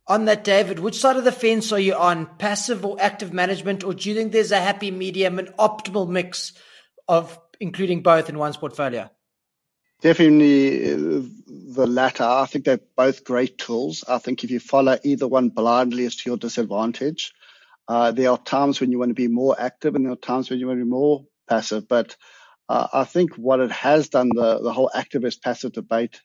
[0.07, 3.83] On that, David, which side of the fence are you on, passive or active management,
[3.83, 6.53] or do you think there's a happy medium, an optimal mix
[7.07, 9.09] of including both in one's portfolio?
[10.01, 12.23] Definitely uh, the latter.
[12.23, 14.03] I think they're both great tools.
[14.07, 17.33] I think if you follow either one blindly, it's to your disadvantage.
[17.87, 20.51] Uh, there are times when you want to be more active, and there are times
[20.51, 21.87] when you want to be more passive.
[21.87, 22.15] But
[22.69, 26.21] uh, I think what it has done, the, the whole activist passive debate,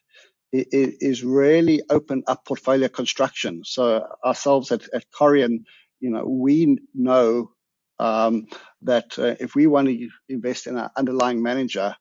[0.53, 3.63] is really open up portfolio construction.
[3.65, 5.65] So ourselves at, at Corion,
[5.99, 7.51] you know, we know
[7.99, 8.47] um,
[8.83, 11.95] that uh, if we want to invest in an underlying manager,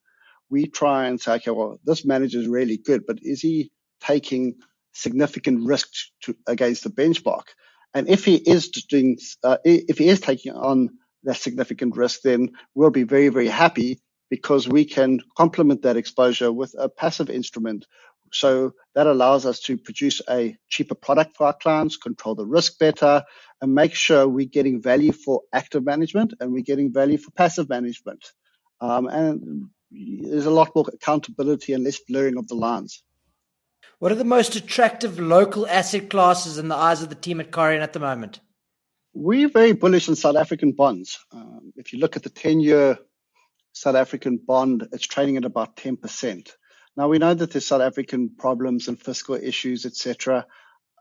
[0.50, 4.54] we try and say, okay, well, this manager is really good, but is he taking
[4.92, 5.88] significant risk
[6.22, 7.44] to, against the benchmark?
[7.94, 10.90] And if he is doing, uh, if he is taking on
[11.24, 16.52] that significant risk, then we'll be very, very happy because we can complement that exposure
[16.52, 17.86] with a passive instrument.
[18.32, 22.78] So that allows us to produce a cheaper product for our clients, control the risk
[22.78, 23.24] better,
[23.60, 27.68] and make sure we're getting value for active management and we're getting value for passive
[27.68, 28.32] management.
[28.80, 33.02] Um, and there's a lot more accountability and less blurring of the lines.
[33.98, 37.50] What are the most attractive local asset classes in the eyes of the team at
[37.50, 38.40] Corion at the moment?
[39.12, 41.18] We're very bullish on South African bonds.
[41.32, 42.98] Um, if you look at the 10 year
[43.72, 46.50] South African bond, it's trading at about 10%.
[46.96, 50.46] Now we know that there's South African problems and fiscal issues, etc.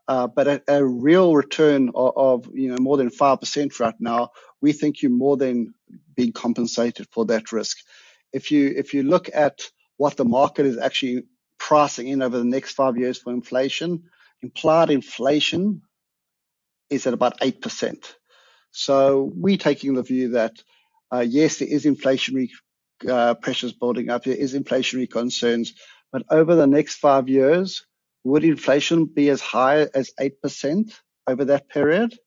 [0.08, 3.94] Uh, but a, a, real return of, of, you know more than five percent right
[4.00, 4.30] now,
[4.62, 5.74] we think you're more than
[6.16, 7.78] being compensated for that risk.
[8.34, 9.62] If you if you look at
[9.98, 11.26] what the market is actually
[11.60, 14.04] pricing in over the next five years for inflation,
[14.42, 15.82] implied inflation
[16.90, 18.16] is at about eight percent.
[18.72, 20.54] So we're taking the view that
[21.12, 22.50] uh, yes, there is inflationary
[23.08, 24.24] uh, pressures building up.
[24.24, 25.74] There is inflationary concerns,
[26.12, 27.86] but over the next five years,
[28.24, 32.18] would inflation be as high as eight percent over that period?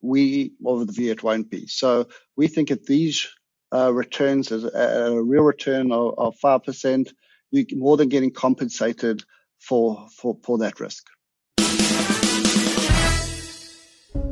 [0.00, 1.66] We, over the view, it won't be.
[1.66, 3.28] So we think at these
[3.72, 7.12] uh, returns, as a, a, real return of five percent,
[7.50, 9.24] you're more than getting compensated
[9.58, 11.04] for for for that risk.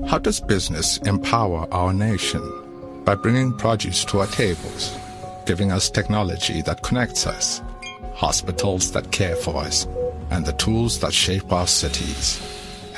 [0.06, 2.42] How does business empower our nation?
[3.04, 4.96] By bringing produce to our tables
[5.46, 7.62] giving us technology that connects us,
[8.14, 9.86] hospitals that care for us,
[10.30, 12.40] and the tools that shape our cities.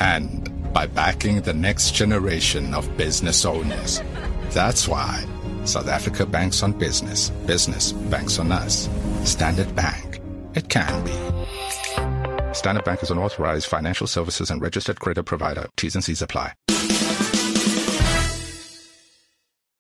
[0.01, 4.03] And by backing the next generation of business owners.
[4.51, 5.25] That's why
[5.65, 7.31] South Africa banks on business.
[7.47, 8.89] Business banks on us.
[9.25, 10.21] Standard Bank.
[10.55, 12.55] It can be.
[12.55, 15.69] Standard Bank is an authorized financial services and registered credit provider.
[15.77, 16.53] T's and C's apply.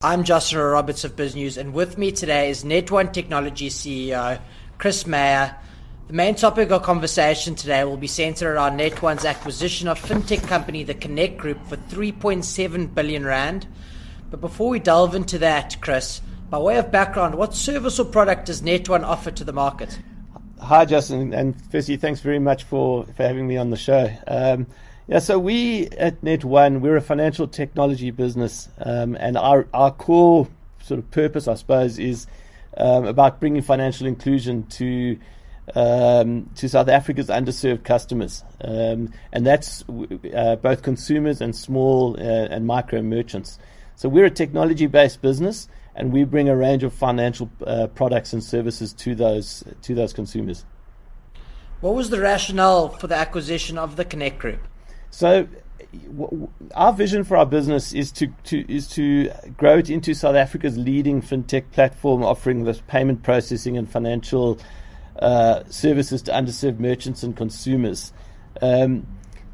[0.00, 4.40] I'm Joshua Roberts of BizNews, and with me today is Net1 Technology CEO
[4.78, 5.56] Chris Meyer.
[6.06, 10.84] The main topic of conversation today will be centered around Net1's acquisition of fintech company
[10.84, 13.66] the Connect Group for 3.7 billion rand.
[14.30, 18.46] But before we delve into that, Chris, by way of background, what service or product
[18.46, 19.98] does Net1 offer to the market?
[20.60, 24.08] Hi, Justin, and firstly, thanks very much for, for having me on the show.
[24.28, 24.68] Um,
[25.08, 30.46] yeah, so we at Net1, we're a financial technology business, um, and our, our core
[30.82, 32.26] sort of purpose, I suppose, is
[32.76, 35.18] um, about bringing financial inclusion to
[35.74, 39.82] um, to South Africa's underserved customers, um, and that's
[40.34, 43.58] uh, both consumers and small uh, and micro merchants.
[43.96, 48.44] So we're a technology-based business, and we bring a range of financial uh, products and
[48.44, 50.66] services to those to those consumers.
[51.80, 54.60] What was the rationale for the acquisition of the Connect Group?
[55.10, 55.48] So
[56.74, 60.76] our vision for our business is to, to is to grow it into South Africa's
[60.76, 64.58] leading fintech platform, offering this payment processing and financial
[65.18, 68.12] uh, services to underserved merchants and consumers.
[68.60, 69.06] Um,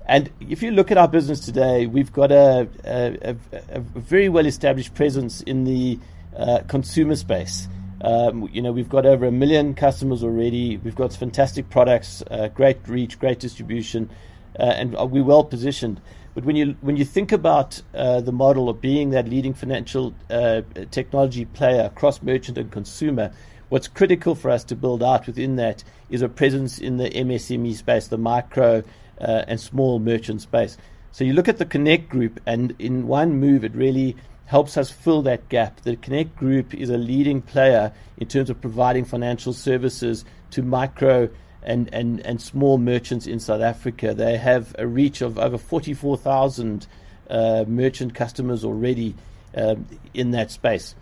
[0.07, 3.37] and if you look at our business today, we've got a, a,
[3.71, 5.99] a, very well established presence in the
[6.37, 7.69] uh, consumer space.
[8.03, 10.77] Um, you know, we've got over a million customers already.
[10.77, 14.11] We've got fantastic products, uh, great reach, great distribution
[14.59, 16.01] uh, and we're well positioned.
[16.35, 20.15] But when you when you think about uh, the model of being that leading financial
[20.31, 23.31] uh, technology player across merchant and consumer,
[23.69, 27.75] what's critical for us to build out within that is a presence in the MSME
[27.75, 28.83] space, the micro
[29.21, 30.77] uh, and small merchant space.
[31.13, 34.91] So you look at the Connect Group, and in one move, it really helps us
[34.91, 35.81] fill that gap.
[35.83, 41.29] The Connect Group is a leading player in terms of providing financial services to micro
[41.65, 44.15] and, and, and small merchants in South Africa.
[44.15, 46.87] They have a reach of over 44,000
[47.31, 49.15] uh, merchant customers already
[49.57, 50.95] um, in that space.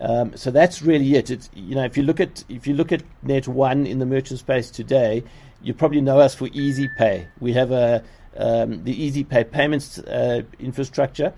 [0.00, 1.30] Um, so that's really it.
[1.30, 4.06] It's, you know, if you look at if you look at Net One in the
[4.06, 5.24] merchant space today,
[5.62, 7.26] you probably know us for Easy Pay.
[7.40, 8.04] We have a
[8.36, 11.32] um, the EasyPay payments uh, infrastructure,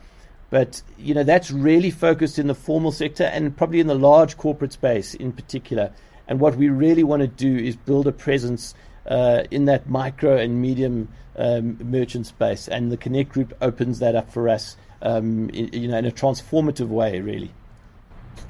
[0.50, 4.36] but you know that's really focused in the formal sector and probably in the large
[4.36, 5.92] corporate space in particular.
[6.28, 8.74] And what we really want to do is build a presence
[9.06, 12.68] uh, in that micro and medium um, merchant space.
[12.68, 16.10] And the Connect Group opens that up for us, um, in, you know, in a
[16.10, 17.50] transformative way, really.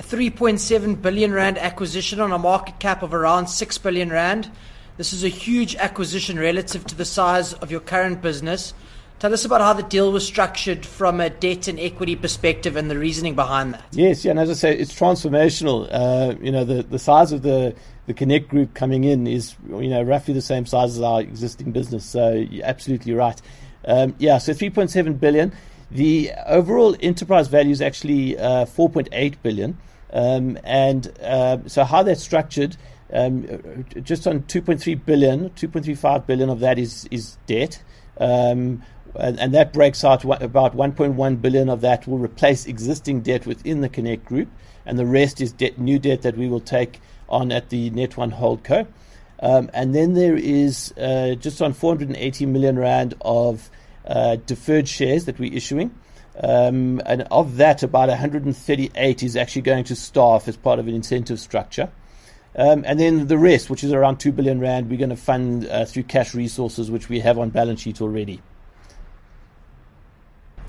[0.01, 4.51] A 3.7 billion rand acquisition on a market cap of around 6 billion rand.
[4.97, 8.75] This is a huge acquisition relative to the size of your current business.
[9.19, 12.89] Tell us about how the deal was structured from a debt and equity perspective and
[12.89, 13.85] the reasoning behind that.
[13.91, 15.89] Yes, yeah, and as I say, it's transformational.
[15.91, 17.75] Uh, you know, the, the size of the,
[18.07, 21.73] the Connect group coming in is, you know, roughly the same size as our existing
[21.73, 22.05] business.
[22.05, 23.41] So you're absolutely right.
[23.87, 25.53] Um, yeah, so 3.7 billion.
[25.91, 29.79] The overall enterprise value is actually uh, 4.8 billion.
[30.13, 32.77] Um, and uh, so how that's structured,
[33.13, 37.83] um, just on 2.3 billion, 2.35 billion of that is, is debt.
[38.21, 38.83] Um,
[39.19, 43.81] and, and that breaks out about 1.1 billion of that will replace existing debt within
[43.81, 44.49] the Connect Group,
[44.87, 48.33] and the rest is debt, new debt that we will take on at the Net1
[48.39, 48.87] Holdco.
[49.41, 53.71] Um, and then there is uh, just on 480 million rand of
[54.07, 55.95] uh, deferred shares that we're issuing.
[56.43, 60.95] Um, and of that, about 138 is actually going to staff as part of an
[60.95, 61.91] incentive structure.
[62.57, 65.67] Um, and then the rest, which is around 2 billion rand, we're going to fund
[65.67, 68.41] uh, through cash resources, which we have on balance sheet already.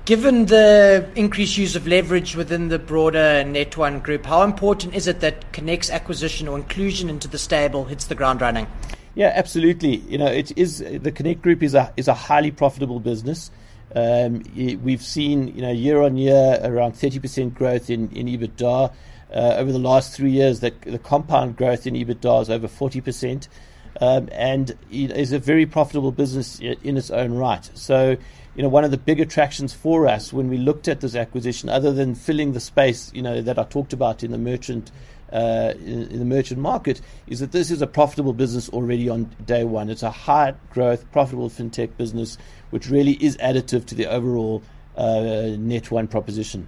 [0.10, 5.20] Given the increased use of leverage within the broader Net1 group, how important is it
[5.20, 8.66] that Connect's acquisition or inclusion into the stable hits the ground running?
[9.14, 9.98] Yeah, absolutely.
[9.98, 13.52] You know, it is the Connect Group is a is a highly profitable business.
[13.94, 14.42] Um,
[14.82, 18.92] we've seen, you know, year on year around 30% growth in, in EBITDA.
[19.32, 23.48] Uh, over the last three years, the, the compound growth in EBITDA is over 40%.
[24.02, 27.70] Um, and it is a very profitable business in its own right.
[27.76, 28.18] So,
[28.56, 31.70] you know, one of the big attractions for us when we looked at this acquisition,
[31.70, 34.92] other than filling the space, you know, that I talked about in the merchant
[35.32, 39.64] uh, in, the merchant market, is that this is a profitable business already on day
[39.64, 39.90] one.
[39.90, 42.38] It's a high growth, profitable fintech business,
[42.72, 44.64] which really is additive to the overall
[44.98, 46.68] uh, Net One proposition.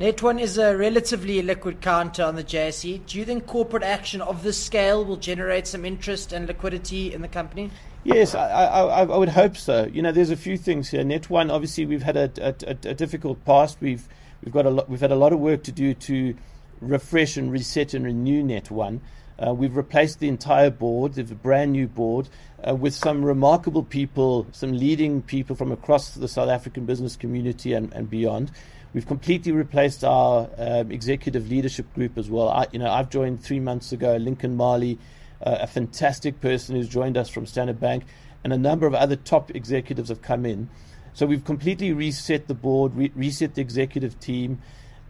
[0.00, 3.04] Net1 is a relatively liquid counter on the JSE.
[3.04, 7.20] Do you think corporate action of this scale will generate some interest and liquidity in
[7.20, 7.70] the company?
[8.02, 9.84] Yes, I, I, I would hope so.
[9.92, 11.02] You know, there's a few things here.
[11.02, 13.76] Net1, obviously, we've had a, a, a, difficult past.
[13.80, 14.08] We've
[14.42, 16.34] we've got a lot, we've had a lot of work to do to
[16.80, 19.00] refresh and reset and renew Net1.
[19.38, 21.14] Uh, we've replaced the entire board.
[21.14, 22.30] There's a brand new board
[22.66, 27.74] uh, with some remarkable people, some leading people from across the South African business community
[27.74, 28.50] and, and beyond.
[28.94, 32.48] We've completely replaced our um, executive leadership group as well.
[32.48, 34.16] I, you know, I've joined three months ago.
[34.16, 34.98] Lincoln Mali,
[35.42, 38.04] uh, a fantastic person who's joined us from Standard Bank,
[38.44, 40.68] and a number of other top executives have come in.
[41.12, 44.60] So we've completely reset the board, re- reset the executive team,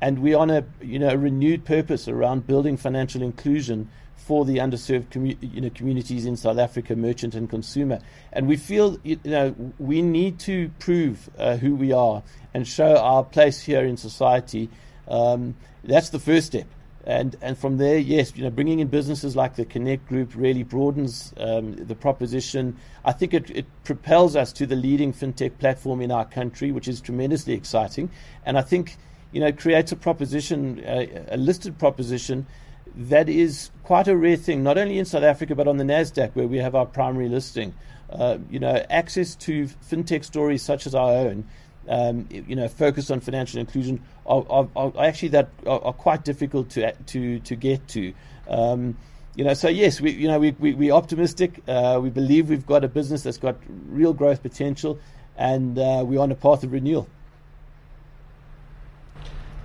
[0.01, 4.59] and we're on a you know a renewed purpose around building financial inclusion for the
[4.59, 7.99] underserved commu- you know, communities in South Africa, merchant and consumer.
[8.33, 12.23] And we feel you know we need to prove uh, who we are
[12.55, 14.71] and show our place here in society.
[15.09, 16.67] Um, that's the first step.
[17.11, 20.63] And and from there, yes, you know, bringing in businesses like the Connect Group really
[20.63, 22.77] broadens um, the proposition.
[23.05, 26.87] I think it, it propels us to the leading fintech platform in our country, which
[26.87, 28.11] is tremendously exciting.
[28.47, 28.97] And I think
[29.33, 32.47] you know creates a proposition, a listed proposition
[32.95, 36.37] that is quite a rare thing, not only in South Africa, but on the NASDAQ,
[36.37, 37.75] where we have our primary listing.
[38.09, 41.45] Uh, you know, access to fintech stories such as our own,
[41.89, 46.25] um, you know, focused on financial inclusion, are, are, are actually that are, are, quite
[46.25, 48.13] difficult to to to get to.
[48.49, 48.97] Um,
[49.35, 51.63] you know, so yes, we you know we we we're optimistic.
[51.67, 53.57] Uh, we believe we've got a business that's got
[53.89, 54.99] real growth potential,
[55.37, 57.09] and uh, we're on a path of renewal.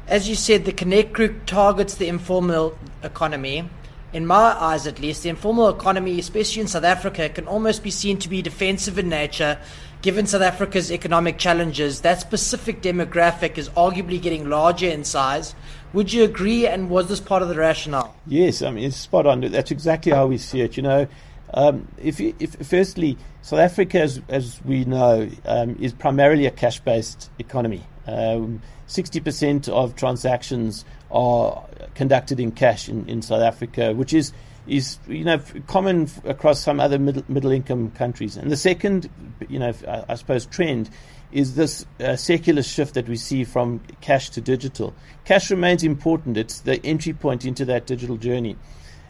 [0.07, 3.67] As you said, the Connect Group targets the informal economy.
[4.13, 7.91] In my eyes, at least, the informal economy, especially in South Africa, can almost be
[7.91, 9.59] seen to be defensive in nature.
[10.05, 15.55] Given South Africa's economic challenges, that specific demographic is arguably getting larger in size.
[15.93, 16.67] Would you agree?
[16.67, 18.15] And was this part of the rationale?
[18.27, 19.41] Yes, I mean it's spot on.
[19.41, 20.77] That's exactly how we see it.
[20.77, 21.07] You know,
[21.55, 27.31] um, if, if, firstly, South Africa, as, as we know, um, is primarily a cash-based
[27.39, 27.81] economy.
[28.05, 34.33] Um, 60% of transactions are conducted in cash in, in South Africa, which is
[34.67, 38.37] is you know common across some other middle, middle income countries.
[38.37, 39.09] And the second,
[39.49, 39.73] you know,
[40.07, 40.89] I, suppose trend
[41.31, 44.93] is this uh, secular shift that we see from cash to digital.
[45.25, 48.55] Cash remains important; it's the entry point into that digital journey.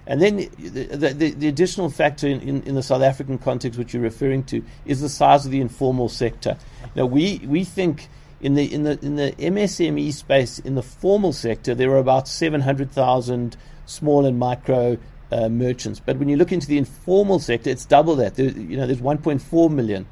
[0.07, 3.91] And then the, the, the additional factor in, in, in, the South African context, which
[3.91, 6.57] you're referring to, is the size of the informal sector.
[6.95, 8.07] Now, we, we think
[8.39, 12.27] in the in the in the MSME space, in the formal sector, there are about
[12.27, 14.97] 700,000 small and micro
[15.35, 15.99] uh, merchants.
[15.99, 18.35] But when you look into the informal sector, it's double that.
[18.35, 20.05] There, you know, there's 1.4 million,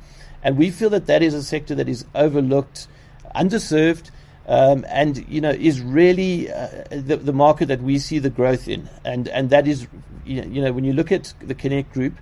[0.44, 2.88] and we feel that that is a sector that is overlooked,
[3.36, 4.12] underserved.
[4.46, 8.68] Um, and you know is really uh, the, the market that we see the growth
[8.68, 9.88] in, and and that is
[10.26, 12.16] you know when you look at the Connect Group,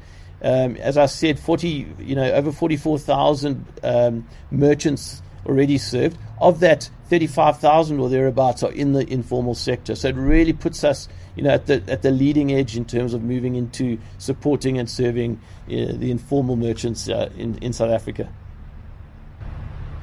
[0.43, 6.17] Um, as I said, 40, you know, over 44,000 um, merchants already served.
[6.39, 9.95] Of that, 35,000 or thereabouts are in the informal sector.
[9.95, 13.13] So it really puts us, you know, at the at the leading edge in terms
[13.13, 18.29] of moving into supporting and serving uh, the informal merchants uh, in in South Africa.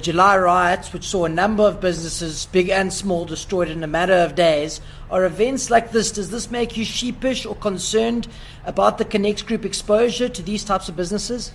[0.01, 4.13] July riots, which saw a number of businesses, big and small, destroyed in a matter
[4.13, 4.79] of days,
[5.11, 6.09] are events like this.
[6.11, 8.29] Does this make you sheepish or concerned
[8.65, 11.51] about the Connect Group exposure to these types of businesses?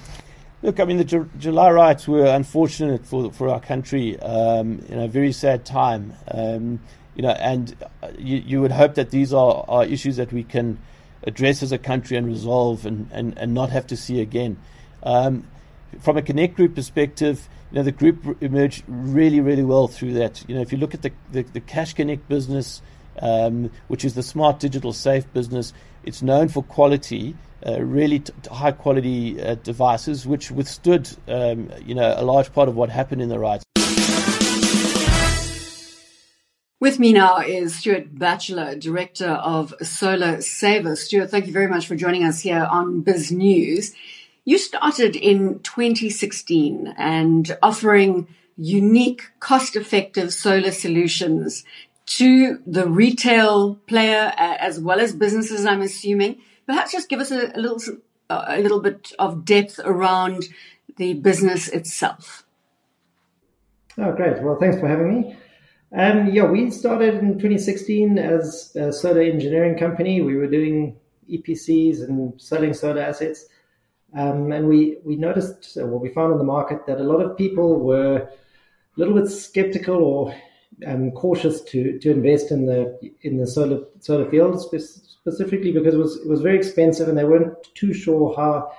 [0.62, 4.20] Look, I mean, the Ju- July riots were unfortunate for for our country.
[4.20, 6.12] Um, in a very sad time.
[6.30, 6.80] Um,
[7.14, 10.42] you know, and uh, you, you would hope that these are, are issues that we
[10.42, 10.78] can
[11.26, 14.56] address as a country and resolve and, and, and not have to see again.
[15.02, 15.46] Um,
[16.00, 20.44] from a Connect Group perspective, you know, the group emerged really, really well through that.
[20.48, 22.82] You know, if you look at the, the, the Cash Connect business,
[23.20, 25.72] um, which is the smart digital safe business,
[26.04, 27.36] it's known for quality,
[27.66, 32.68] uh, really t- high quality uh, devices, which withstood, um, you know, a large part
[32.68, 33.64] of what happened in the riots.
[36.84, 40.98] With me now is Stuart Batchelor, Director of SolarSaver.
[40.98, 43.94] Stuart, thank you very much for joining us here on BizNews.
[44.44, 48.28] You started in 2016 and offering
[48.58, 51.64] unique, cost effective solar solutions
[52.04, 56.42] to the retail player as well as businesses, I'm assuming.
[56.66, 57.80] Perhaps just give us a, a little,
[58.28, 60.50] a little bit of depth around
[60.98, 62.44] the business itself.
[63.96, 64.42] Oh, great.
[64.42, 65.36] Well, thanks for having me.
[65.96, 70.20] Um, yeah, we started in 2016 as a solar engineering company.
[70.20, 70.96] We were doing
[71.30, 73.46] EPCs and selling solar assets.
[74.16, 77.36] Um, and we, we noticed, what we found in the market, that a lot of
[77.36, 78.28] people were a
[78.96, 80.34] little bit skeptical or
[80.84, 85.98] um, cautious to, to invest in the in the solar solar field, specifically because it
[85.98, 88.72] was it was very expensive and they weren't too sure how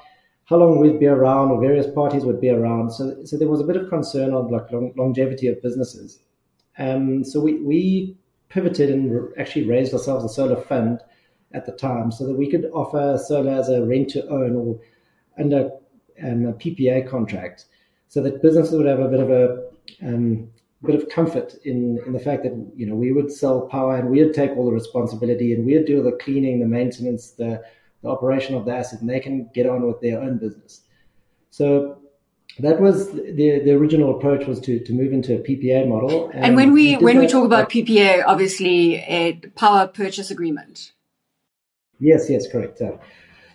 [0.45, 2.91] how long we'd be around or various parties would be around.
[2.91, 6.19] So so there was a bit of concern on like long, longevity of businesses.
[6.77, 8.17] Um, so we, we
[8.49, 11.01] pivoted and actually raised ourselves a solar fund
[11.53, 14.79] at the time so that we could offer solar as a rent to own or
[15.37, 15.71] under
[16.23, 17.65] um, a PPA contract
[18.07, 19.65] so that businesses would have a bit of a
[20.01, 20.49] um,
[20.83, 24.09] bit of comfort in, in the fact that you know we would sell power and
[24.09, 27.61] we'd take all the responsibility and we'd do the cleaning, the maintenance, the,
[28.03, 30.81] the operation of the asset, and they can get on with their own business.
[31.49, 31.97] So
[32.59, 36.29] that was the the original approach was to to move into a PPA model.
[36.29, 40.93] And, and when we, we when we talk about PPA, obviously a power purchase agreement.
[41.99, 42.81] Yes, yes, correct.
[42.81, 42.93] Uh,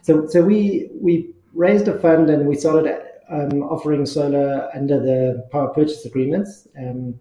[0.03, 5.49] so so we we raised a fund and we started um, offering solar under the
[5.51, 7.19] power purchase agreements, um,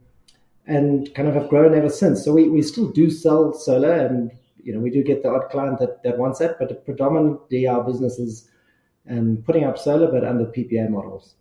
[0.68, 2.26] and kind of have grown ever since.
[2.26, 5.50] So we, we still do sell solar, and you know we do get the odd
[5.50, 8.50] client that that wants that, but predominantly our business is
[9.10, 11.36] um, putting up solar, but under PPA models.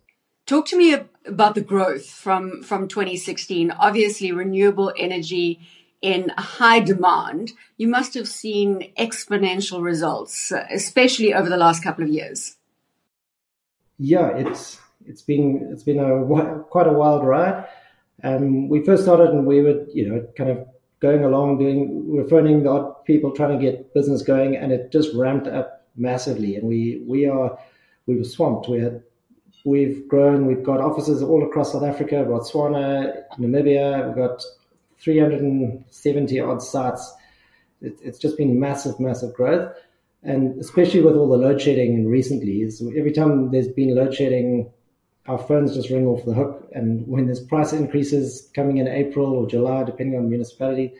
[0.49, 0.97] Talk to me
[1.27, 3.69] about the growth from, from 2016.
[3.69, 5.59] Obviously, renewable energy
[6.01, 7.51] in high demand.
[7.77, 12.55] You must have seen exponential results, especially over the last couple of years.
[13.99, 17.67] Yeah, it's it's been it's been a quite a wild ride.
[18.23, 20.67] Um, we first started and we were you know kind of
[20.99, 24.71] going along doing we are phoning the odd people trying to get business going, and
[24.71, 26.55] it just ramped up massively.
[26.55, 27.59] And we we are
[28.07, 28.67] we were swamped.
[28.67, 29.03] We had
[29.65, 30.45] We've grown.
[30.45, 34.07] We've got offices all across South Africa, Botswana, Namibia.
[34.07, 34.43] We've got
[34.99, 37.13] 370 odd sites.
[37.81, 39.75] It, it's just been massive, massive growth.
[40.23, 42.63] And especially with all the load shedding recently,
[42.97, 44.69] every time there's been load shedding,
[45.27, 46.69] our phones just ring off the hook.
[46.73, 50.93] And when there's price increases coming in April or July, depending on municipality,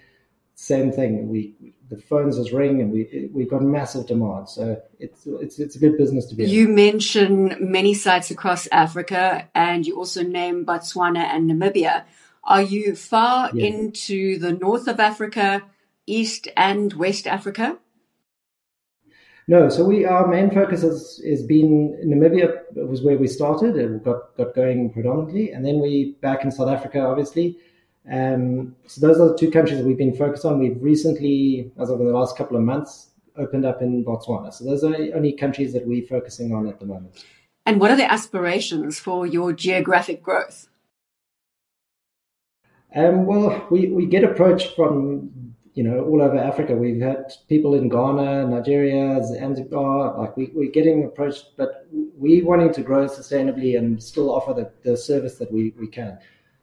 [0.60, 1.30] same thing.
[1.30, 4.50] We the phones just ringing, and we we got massive demand.
[4.50, 6.46] So it's it's it's a good business to be.
[6.46, 6.76] You in.
[6.76, 12.04] mention many sites across Africa, and you also name Botswana and Namibia.
[12.44, 13.68] Are you far yeah.
[13.68, 15.64] into the north of Africa,
[16.06, 17.78] east and west Africa?
[19.48, 24.04] No, so we our main focus has, has been Namibia was where we started and
[24.04, 27.58] got got going predominantly, and then we back in South Africa, obviously.
[28.12, 30.60] Um, so those are the two countries that we've been focused on.
[30.60, 34.54] We've recently, as over the last couple of months, opened up in Botswana.
[34.54, 37.24] So those are the only countries that we're focusing on at the moment.
[37.66, 40.68] And what are the aspirations for your geographic growth?
[42.96, 46.76] Um, well, we, we get approached from you know all over Africa.
[46.76, 50.18] We've had people in Ghana, Nigeria, Zanzibar.
[50.18, 54.72] Like we, we're getting approached, but we're wanting to grow sustainably and still offer the,
[54.84, 56.18] the service that we, we can.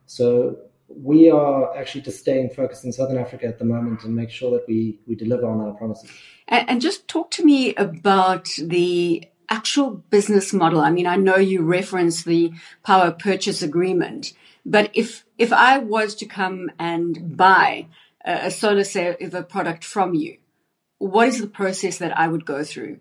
[0.06, 0.58] So
[0.88, 4.50] we are actually just staying focused in Southern Africa at the moment and make sure
[4.52, 6.10] that we, we deliver on our promises.
[6.48, 10.80] And, and just talk to me about the actual business model?
[10.80, 14.32] I mean, I know you reference the power purchase agreement,
[14.64, 17.86] but if if I was to come and buy
[18.24, 20.38] a, a SolarSaver product from you,
[20.98, 23.00] what is the process that I would go through?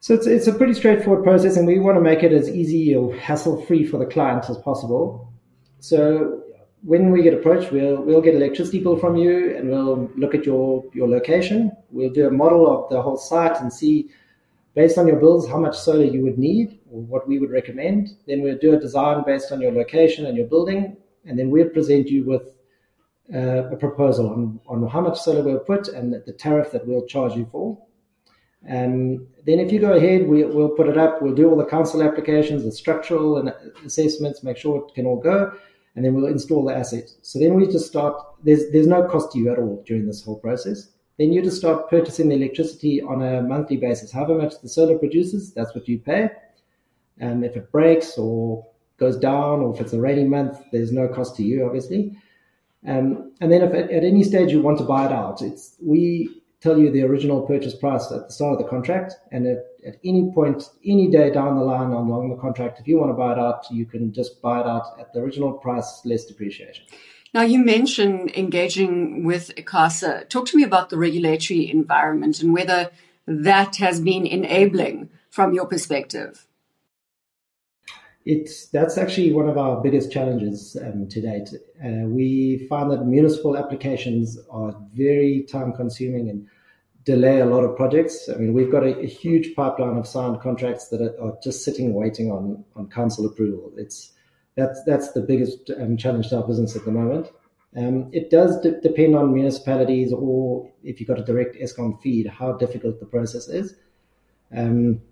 [0.00, 2.94] So it's, it's a pretty straightforward process, and we want to make it as easy
[2.94, 5.32] or hassle free for the client as possible.
[5.80, 6.42] So
[6.82, 10.44] when we get approached, we'll we'll get electricity bill from you, and we'll look at
[10.44, 11.72] your your location.
[11.90, 14.10] We'll do a model of the whole site and see,
[14.74, 18.10] based on your bills, how much solar you would need or what we would recommend.
[18.26, 21.68] Then we'll do a design based on your location and your building, and then we'll
[21.70, 22.56] present you with
[23.34, 27.06] uh, a proposal on, on how much solar we'll put and the tariff that we'll
[27.06, 27.76] charge you for.
[28.68, 31.22] Um, then if you go ahead, we, will put it up.
[31.22, 33.52] We'll do all the council applications, the structural and
[33.84, 35.52] assessments, make sure it can all go,
[35.94, 37.08] and then we'll install the asset.
[37.22, 38.20] So then we just start.
[38.42, 40.88] There's there's no cost to you at all during this whole process.
[41.18, 44.12] Then you just start purchasing the electricity on a monthly basis.
[44.12, 46.30] However much the solar produces, that's what you pay.
[47.18, 48.66] And if it breaks or
[48.98, 52.16] goes down, or if it's a rainy month, there's no cost to you, obviously.
[52.86, 55.76] Um, and then if at, at any stage you want to buy it out, it's
[55.82, 59.14] we tell you the original purchase price at the start of the contract.
[59.32, 62.98] And at, at any point, any day down the line along the contract, if you
[62.98, 66.00] want to buy it out, you can just buy it out at the original price
[66.04, 66.84] less depreciation.
[67.34, 70.28] Now, you mentioned engaging with ICASA.
[70.28, 72.90] Talk to me about the regulatory environment and whether
[73.26, 76.45] that has been enabling from your perspective.
[78.26, 81.48] It's that's actually one of our biggest challenges um, to date.
[81.82, 86.48] Uh, we find that municipal applications are very time consuming and
[87.04, 88.28] delay a lot of projects.
[88.28, 91.64] I mean, we've got a, a huge pipeline of signed contracts that are, are, just
[91.64, 93.72] sitting waiting on on council approval.
[93.76, 94.12] It's
[94.56, 97.30] that's that's the biggest um, challenge to our business at the moment.
[97.76, 102.26] Um, it does d- depend on municipalities or if you've got a direct Eskom feed,
[102.26, 103.76] how difficult the process is.
[104.56, 105.02] Um,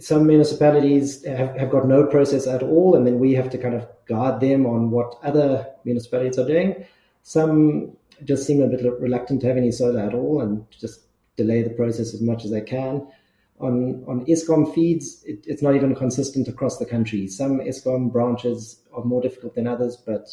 [0.00, 3.74] some municipalities have, have got no process at all, and then we have to kind
[3.74, 6.86] of guide them on what other municipalities are doing.
[7.22, 11.00] Some just seem a bit reluctant to have any solar at all and just
[11.36, 13.06] delay the process as much as they can.
[13.60, 17.26] On on Eskom feeds, it, it's not even consistent across the country.
[17.28, 20.28] Some Eskom branches are more difficult than others, but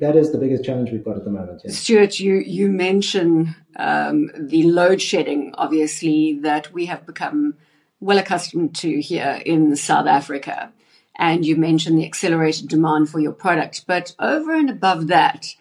[0.00, 1.62] that is the biggest challenge we've got at the moment.
[1.64, 1.72] Yeah.
[1.72, 7.54] Stuart, you you mentioned um, the load shedding, obviously that we have become
[8.02, 10.72] well accustomed to here in South Africa.
[11.16, 13.86] And you mentioned the accelerated demand for your product.
[13.86, 15.54] But over and above that,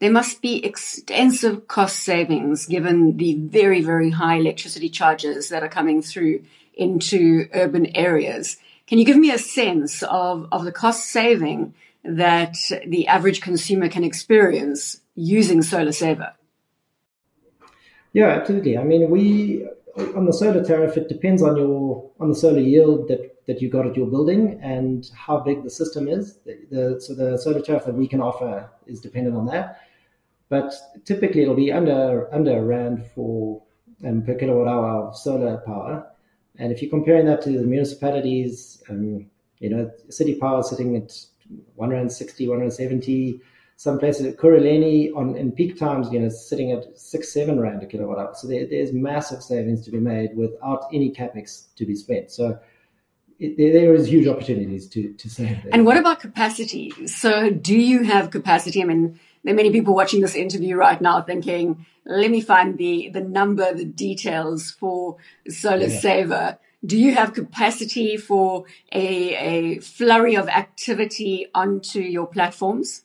[0.00, 5.68] there must be extensive cost savings given the very, very high electricity charges that are
[5.68, 6.42] coming through
[6.74, 8.56] into urban areas.
[8.86, 13.88] Can you give me a sense of, of the cost saving that the average consumer
[13.88, 16.32] can experience using SolarSaver?
[18.12, 18.76] Yeah, absolutely.
[18.76, 19.66] I mean, we
[19.96, 23.70] on the solar tariff, it depends on your on the solar yield that, that you
[23.70, 26.38] got at your building and how big the system is.
[26.44, 29.80] The, the, so the solar tariff that we can offer is dependent on that.
[30.48, 30.74] But
[31.04, 33.62] typically, it'll be under under a rand for
[34.04, 36.06] um, per kilowatt hour of solar power.
[36.58, 39.26] And if you're comparing that to the municipalities, um,
[39.58, 41.12] you know, city power sitting at
[41.74, 43.40] 160, 170
[43.76, 47.82] some places at Ekurhuleni on in peak times, you know, sitting at six, seven rand
[47.82, 48.34] a kilowatt hour.
[48.34, 52.30] So there, there's massive savings to be made without any capex to be spent.
[52.30, 52.58] So
[53.38, 55.62] it, there is huge opportunities to to save.
[55.62, 55.72] There.
[55.72, 56.92] And what about capacity?
[57.06, 58.80] So do you have capacity?
[58.82, 62.78] I mean, there are many people watching this interview right now thinking, "Let me find
[62.78, 65.16] the the number, the details for
[65.48, 66.00] Solar yeah.
[66.00, 73.04] Saver." Do you have capacity for a, a flurry of activity onto your platforms?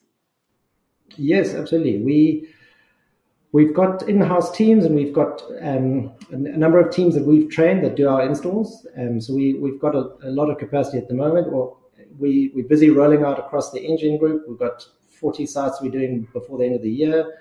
[1.17, 1.99] Yes, absolutely.
[1.99, 2.49] We
[3.51, 7.83] we've got in-house teams, and we've got um, a number of teams that we've trained
[7.83, 8.85] that do our installs.
[8.97, 11.47] Um, so we we've got a, a, lot of capacity at the moment.
[12.17, 14.45] We we're busy rolling out across the Engen group.
[14.47, 14.85] We've got
[15.19, 17.39] 40 sites we're doing before the end of the year.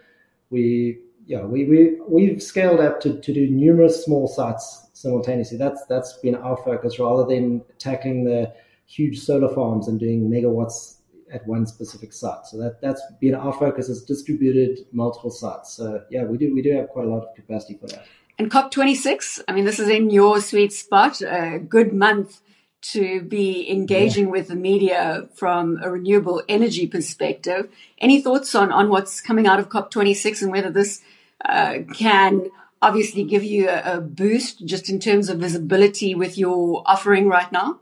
[0.51, 5.59] We yeah we we we've scaled up to, to do numerous small sites simultaneously.
[5.59, 8.53] That's that's been our focus rather than tackling the
[8.87, 10.98] huge solar farms and doing megawatts
[11.33, 12.47] at one specific site.
[12.47, 15.75] So that that's been our focus is distributed multiple sites.
[15.75, 18.05] So yeah, we do we do have quite a lot of capacity for that.
[18.39, 21.21] And COP26, I mean, this is in your sweet spot.
[21.23, 22.41] A good month
[22.81, 24.31] to be engaging yeah.
[24.31, 27.69] with the media from a renewable energy perspective.
[27.99, 31.03] Any thoughts on on what's coming out of COP26 and whether this
[31.45, 32.49] uh, can
[32.81, 37.51] obviously give you a, a boost just in terms of visibility with your offering right
[37.51, 37.81] now?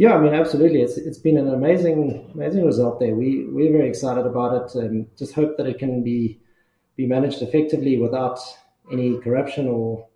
[0.00, 0.80] Yeah, I mean, absolutely.
[0.80, 3.14] It's it's been an amazing amazing result there.
[3.14, 6.40] We we're very excited about it, and just hope that it can be
[6.96, 8.38] be managed effectively without
[8.90, 10.06] any corruption or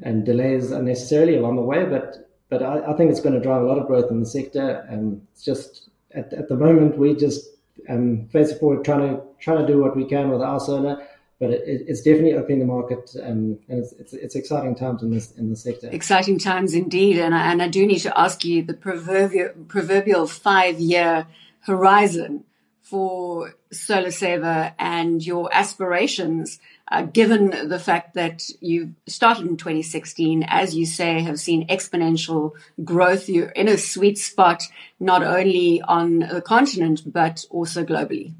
[0.00, 1.84] and delays unnecessarily along the way.
[1.84, 4.26] But but I, I think it's going to drive a lot of growth in the
[4.26, 4.84] sector.
[4.90, 7.48] And it's just at, at the moment we just
[7.88, 10.98] um, facing forward trying to trying to do what we can with our solar
[11.42, 15.10] but it, it's definitely opening the market, um, and it's, it's, it's exciting times in
[15.10, 15.88] this in the sector.
[15.90, 20.28] Exciting times indeed, and I, and I do need to ask you the proverbial proverbial
[20.28, 21.26] five year
[21.62, 22.44] horizon
[22.80, 26.60] for SolarSaver and your aspirations,
[26.92, 32.52] uh, given the fact that you started in 2016, as you say, have seen exponential
[32.84, 33.28] growth.
[33.28, 34.62] You're in a sweet spot,
[35.00, 38.34] not only on the continent, but also globally.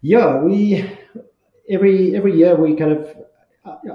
[0.00, 0.88] Yeah, we
[1.68, 3.16] every every year we kind of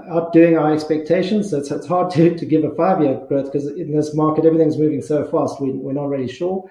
[0.10, 1.49] outdoing our expectations.
[1.49, 4.45] So it's, it's hard to, to give a five year growth because in this market
[4.45, 5.62] everything's moving so fast.
[5.62, 6.70] We, we're not really sure.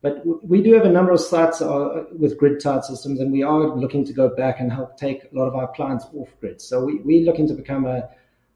[0.00, 3.44] But we do have a number of sites uh, with grid tied systems, and we
[3.44, 6.60] are looking to go back and help take a lot of our clients off grid.
[6.60, 8.08] So we, we're looking to become a,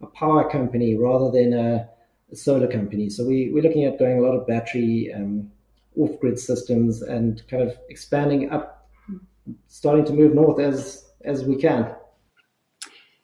[0.02, 1.88] a power company rather than a,
[2.32, 3.08] a, solar company.
[3.10, 5.48] So we, we're looking at going a lot of battery um,
[5.96, 8.75] off grid systems and kind of expanding up
[9.68, 11.94] starting to move north as as we can.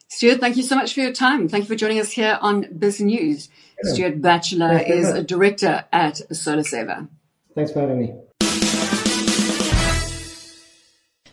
[0.09, 1.47] Stuart, thank you so much for your time.
[1.47, 3.49] Thank you for joining us here on BizNews.
[3.83, 3.93] Yeah.
[3.93, 7.07] Stuart Batchelor is a director at SolarSaver.
[7.55, 8.13] Thanks for having me.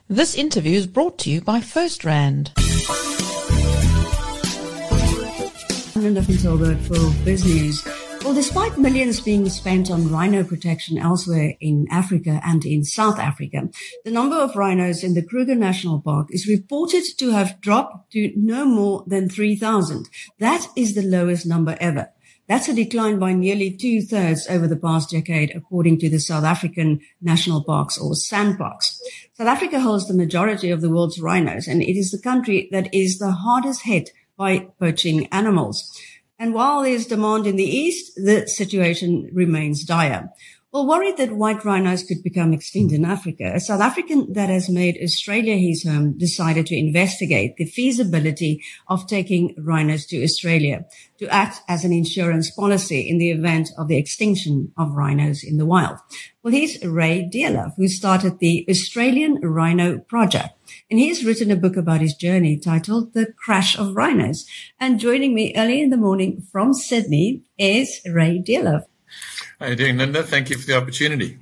[0.09, 2.51] This interview is brought to you by FirstRand.
[5.95, 8.00] Linda van Tilburg for BizNews.
[8.23, 13.71] Well, despite millions being spent on rhino protection elsewhere in Africa and in South Africa,
[14.05, 18.31] the number of rhinos in the Kruger National Park is reported to have dropped to
[18.37, 20.09] no more than 3,000.
[20.39, 22.11] That is the lowest number ever.
[22.47, 26.45] That's a decline by nearly two thirds over the past decade, according to the South
[26.45, 28.99] African National Parks or SANParks.
[29.35, 32.93] South Africa holds the majority of the world's rhinos, and it is the country that
[32.93, 35.97] is the hardest hit by poaching animals.
[36.41, 40.31] And while there's demand in the east, the situation remains dire.
[40.73, 44.69] Well, worried that white rhinos could become extinct in Africa, a South African that has
[44.69, 50.85] made Australia his um, home decided to investigate the feasibility of taking rhinos to Australia
[51.19, 55.57] to act as an insurance policy in the event of the extinction of rhinos in
[55.57, 55.99] the wild.
[56.45, 60.51] Well, he's Ray Dearlove, who started the Australian Rhino Project.
[60.89, 64.47] And he's written a book about his journey titled The Crash of Rhinos.
[64.79, 68.85] And joining me early in the morning from Sydney is Ray Dearlove.
[69.61, 70.23] How are you doing, Linda?
[70.23, 71.39] Thank you for the opportunity.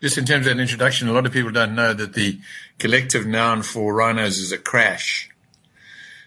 [0.00, 2.38] Just in terms of an introduction, a lot of people don't know that the
[2.78, 5.28] collective noun for rhinos is a crash.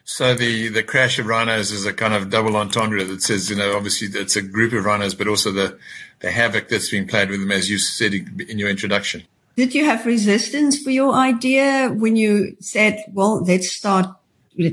[0.03, 3.55] So the, the crash of rhinos is a kind of double entendre that says, you
[3.55, 5.79] know, obviously it's a group of rhinos, but also the,
[6.19, 9.23] the havoc that's been played with them, as you said in your introduction.
[9.55, 14.05] Did you have resistance for your idea when you said, well, let's start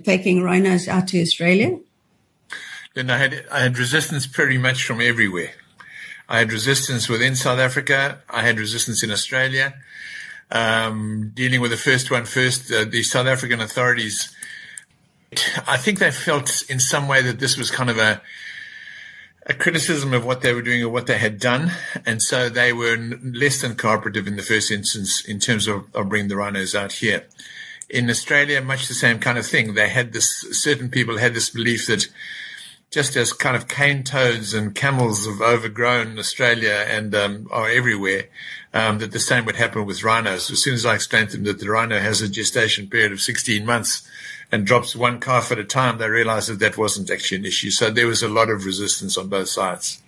[0.05, 1.79] taking rhinos out to Australia?
[2.93, 5.53] Then I had, I had resistance pretty much from everywhere.
[6.29, 8.21] I had resistance within South Africa.
[8.29, 9.75] I had resistance in Australia.
[10.51, 14.35] Um, dealing with the first one first, uh, the South African authorities,
[15.67, 18.21] I think they felt in some way that this was kind of a,
[19.47, 21.73] a criticism of what they were doing or what they had done.
[22.05, 26.11] And so they were less than cooperative in the first instance in terms of, of
[26.11, 27.25] bringing the rhinos out here.
[27.89, 29.73] In Australia, much the same kind of thing.
[29.73, 32.07] They had this, certain people had this belief that
[32.91, 38.25] just as kind of cane toads and camels have overgrown Australia and um, are everywhere,
[38.73, 40.51] um, that the same would happen with rhinos.
[40.51, 43.21] As soon as I explained to them that the rhino has a gestation period of
[43.21, 44.09] 16 months
[44.51, 47.71] and drops one calf at a time, they realized that that wasn't actually an issue.
[47.71, 50.01] So there was a lot of resistance on both sides.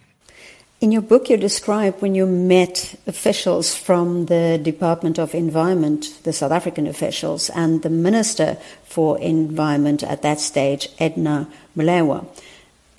[0.80, 6.32] In your book, you describe when you met officials from the Department of Environment, the
[6.32, 12.26] South African officials, and the Minister for Environment at that stage, Edna Molewa.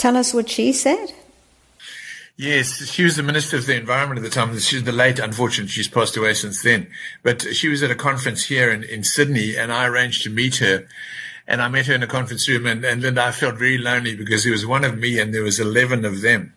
[0.02, 1.14] Tell us what she said.
[2.36, 4.58] Yes, she was the Minister of the Environment at the time.
[4.58, 6.88] She's the late, unfortunately, she's passed away since then.
[7.22, 10.56] But she was at a conference here in, in Sydney and I arranged to meet
[10.56, 10.88] her.
[11.48, 14.16] And I met her in a conference room and, and Linda, I felt very lonely
[14.16, 16.56] because there was one of me and there was 11 of them.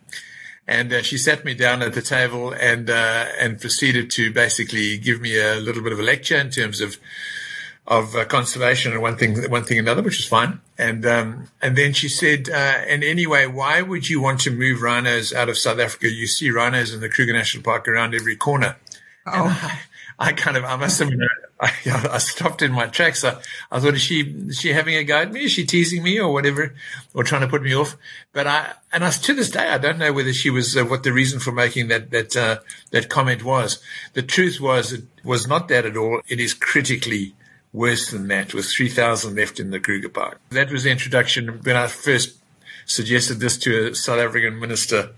[0.67, 4.97] And uh, she sat me down at the table and, uh, and proceeded to basically
[4.97, 6.97] give me a little bit of a lecture in terms of
[7.87, 10.59] of uh, conservation and one thing, one thing another, which is fine.
[10.77, 14.81] And um, and then she said, uh, and anyway, why would you want to move
[14.81, 16.09] rhinos out of South Africa?
[16.09, 18.77] You see rhinos in the Kruger National Park around every corner.
[19.27, 19.81] Oh.
[20.19, 21.01] I, I, kind of, I must
[21.59, 23.23] I, I stopped in my tracks.
[23.23, 23.37] I,
[23.71, 25.45] I thought, is she, is she having a go at me?
[25.45, 26.73] Is she teasing me or whatever,
[27.13, 27.95] or trying to put me off?
[28.33, 31.03] But I, and I, to this day, I don't know whether she was, uh, what
[31.03, 32.59] the reason for making that, that, uh,
[32.91, 33.81] that comment was.
[34.13, 36.21] The truth was, it was not that at all.
[36.27, 37.35] It is critically
[37.75, 40.39] worse than that, with 3,000 left in the Kruger Park.
[40.49, 42.37] That was the introduction when I first
[42.85, 45.11] suggested this to a South African minister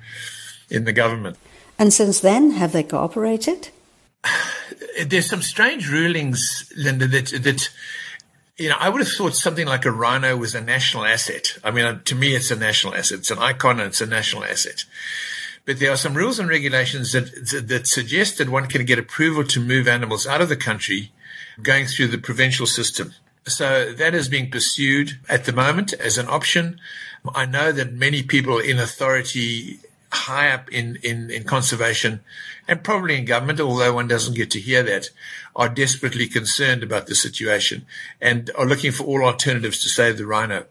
[0.69, 1.37] in the government.
[1.77, 3.69] And since then, have they cooperated?
[5.05, 7.69] There's some strange rulings, Linda, that, that
[8.57, 11.57] you know, I would have thought something like a rhino was a national asset.
[11.63, 13.19] I mean, to me, it's a national asset.
[13.19, 14.85] It's an icon and it's a national asset.
[15.65, 19.43] But there are some rules and regulations that, that suggest that one can get approval
[19.43, 21.11] to move animals out of the country
[21.61, 23.13] going through the provincial system.
[23.45, 26.79] So that is being pursued at the moment as an option.
[27.33, 29.79] I know that many people in authority
[30.11, 32.21] high up in, in, in conservation
[32.67, 35.09] and probably in government, although one doesn't get to hear that,
[35.55, 37.85] are desperately concerned about the situation
[38.21, 40.65] and are looking for all alternatives to save the rhino.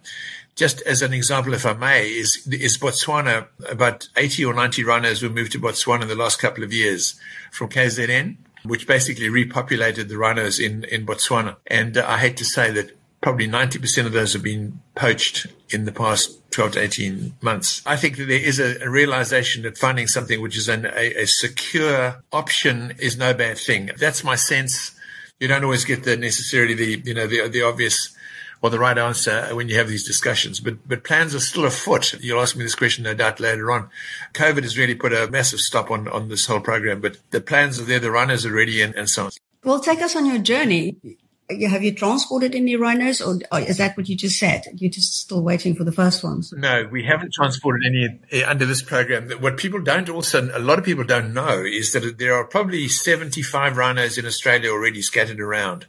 [0.54, 3.48] Just as an example, if I may, is, is Botswana.
[3.68, 7.20] About 80 or 90 rhinos were moved to Botswana in the last couple of years
[7.50, 8.36] from KZN,
[8.68, 11.56] which basically repopulated the rhinos in, in Botswana.
[11.66, 15.84] And uh, I hate to say that probably 90% of those have been poached in
[15.84, 17.82] the past 12 to 18 months.
[17.84, 21.22] I think that there is a, a realization that finding something which is an, a,
[21.22, 23.90] a secure option is no bad thing.
[23.98, 24.92] That's my sense.
[25.40, 28.14] You don't always get the necessarily the, you know, the, the obvious
[28.62, 30.60] or the right answer when you have these discussions.
[30.60, 32.14] But but plans are still afoot.
[32.20, 33.90] You'll ask me this question no doubt later on.
[34.34, 37.80] COVID has really put a massive stop on, on this whole program, but the plans
[37.80, 39.30] are there, the runners are ready and, and so on.
[39.64, 40.96] Well, take us on your journey
[41.48, 44.64] have you transported any rhinos or, is that what you just said?
[44.74, 46.52] You're just still waiting for the first ones?
[46.52, 49.30] No, we haven't transported any eh, under this program.
[49.40, 52.88] What people don't also, a lot of people don't know is that there are probably
[52.88, 55.86] 75 rhinos in Australia already scattered around.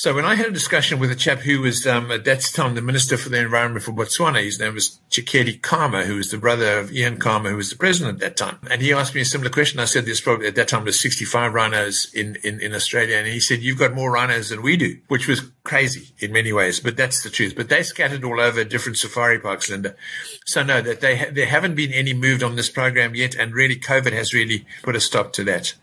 [0.00, 2.74] So when I had a discussion with a chap who was um, at that time
[2.74, 6.38] the Minister for the Environment for Botswana, his name was Tshekedi Khama, who was the
[6.38, 8.58] brother of Ian Khama, who was the president at that time.
[8.70, 9.78] And he asked me a similar question.
[9.78, 13.18] I said there's probably at that time there's 65 rhinos in, in, in Australia.
[13.18, 16.52] And he said, you've got more rhinos than we do, which was crazy in many
[16.52, 17.54] ways, but that's the truth.
[17.54, 19.94] But they scattered all over different safari parks, Linda.
[20.44, 23.36] So no, that they, ha- there haven't been any moved on this program yet.
[23.36, 25.74] And really COVID has really put a stop to that.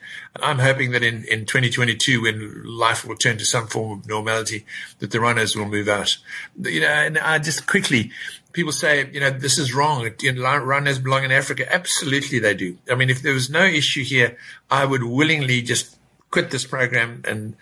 [0.42, 4.66] I'm hoping that in, in 2022, when life will turn to some form of normality,
[5.00, 6.18] that the runners will move out.
[6.62, 8.12] You know, and I just quickly,
[8.52, 10.12] people say, you know, this is wrong.
[10.22, 11.74] You know, rhinos belong in Africa.
[11.74, 12.78] Absolutely, they do.
[12.92, 14.38] I mean, if there was no issue here,
[14.70, 15.96] I would willingly just
[16.30, 17.56] quit this program and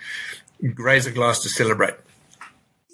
[0.60, 1.94] raise a glass to celebrate.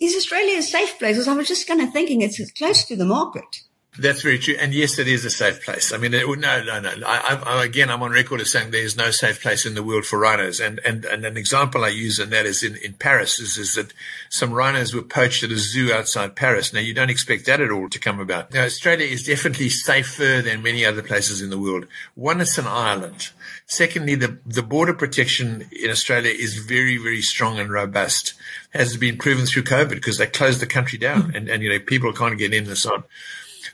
[0.02, 1.16] Is Australia a safe place?
[1.16, 3.62] Because I was just kind of thinking it's close to the market.
[4.00, 4.56] That's very true.
[4.58, 5.92] And yes, it is a safe place.
[5.92, 6.92] I mean, it, no, no, no.
[7.06, 10.06] I, I, again, I'm on record as saying there's no safe place in the world
[10.06, 10.62] for rhinos.
[10.62, 13.76] And, and, and an example I use in that is in, in Paris is, is
[13.76, 13.92] that
[14.30, 16.72] some rhinos were poached at a zoo outside Paris.
[16.72, 18.54] Now, you don't expect that at all to come about.
[18.54, 21.86] Now, Australia is definitely safer than many other places in the world.
[22.16, 23.32] One, it's an island.
[23.66, 28.36] Secondly, the, the border protection in Australia is very, very strong and robust.
[28.74, 31.36] Has been proven through COVID because they closed the country down mm-hmm.
[31.36, 33.04] and, and, you know, people can't get in and so on.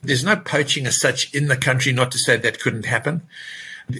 [0.02, 3.24] There's no poaching as such in the country, not to say that couldn't happen.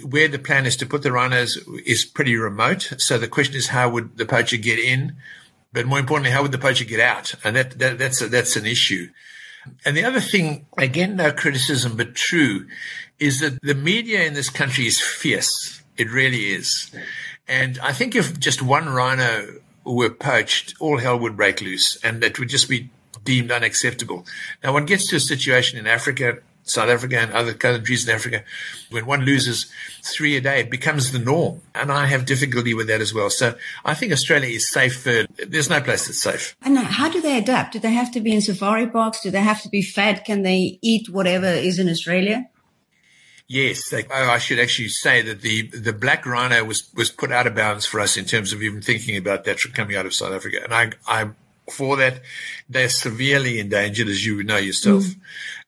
[0.02, 2.92] Where the plan is to put the rhinos is pretty remote.
[2.98, 5.16] So the question is, how would the poacher get in?
[5.72, 7.34] But more importantly, how would the poacher get out?
[7.42, 9.08] And that, that that's a, that's an issue.
[9.84, 12.66] And the other thing, again, no criticism, but true,
[13.18, 15.82] is that the media in this country is fierce.
[15.96, 16.90] It really is.
[17.46, 22.22] And I think if just one rhino were poached, all hell would break loose and
[22.22, 22.90] it would just be
[23.28, 24.24] deemed unacceptable.
[24.64, 28.42] Now, one gets to a situation in Africa, South Africa, and other countries in Africa,
[28.88, 29.70] when one loses
[30.02, 31.60] three a day, it becomes the norm.
[31.74, 33.28] And I have difficulty with that as well.
[33.28, 33.54] So
[33.84, 35.04] I think Australia is safe.
[35.04, 36.56] there's no place that's safe.
[36.62, 37.74] And how do they adapt?
[37.74, 39.20] Do they have to be in safari parks?
[39.20, 40.24] Do they have to be fed?
[40.24, 42.48] Can they eat whatever is in Australia?
[43.46, 47.32] Yes, they, oh, I should actually say that the the black rhino was was put
[47.32, 50.12] out of bounds for us in terms of even thinking about that coming out of
[50.12, 51.30] South Africa, and I I
[51.70, 52.22] for that,
[52.68, 55.04] they're severely endangered, as you know yourself.
[55.04, 55.20] Mm.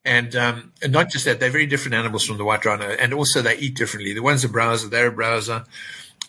[0.05, 3.13] And, um, and not just that, they're very different animals from the white rhino, and
[3.13, 4.13] also they eat differently.
[4.15, 5.65] The one's a browser, they're a browser,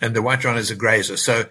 [0.01, 1.15] and the white rhino is a grazer.
[1.15, 1.45] So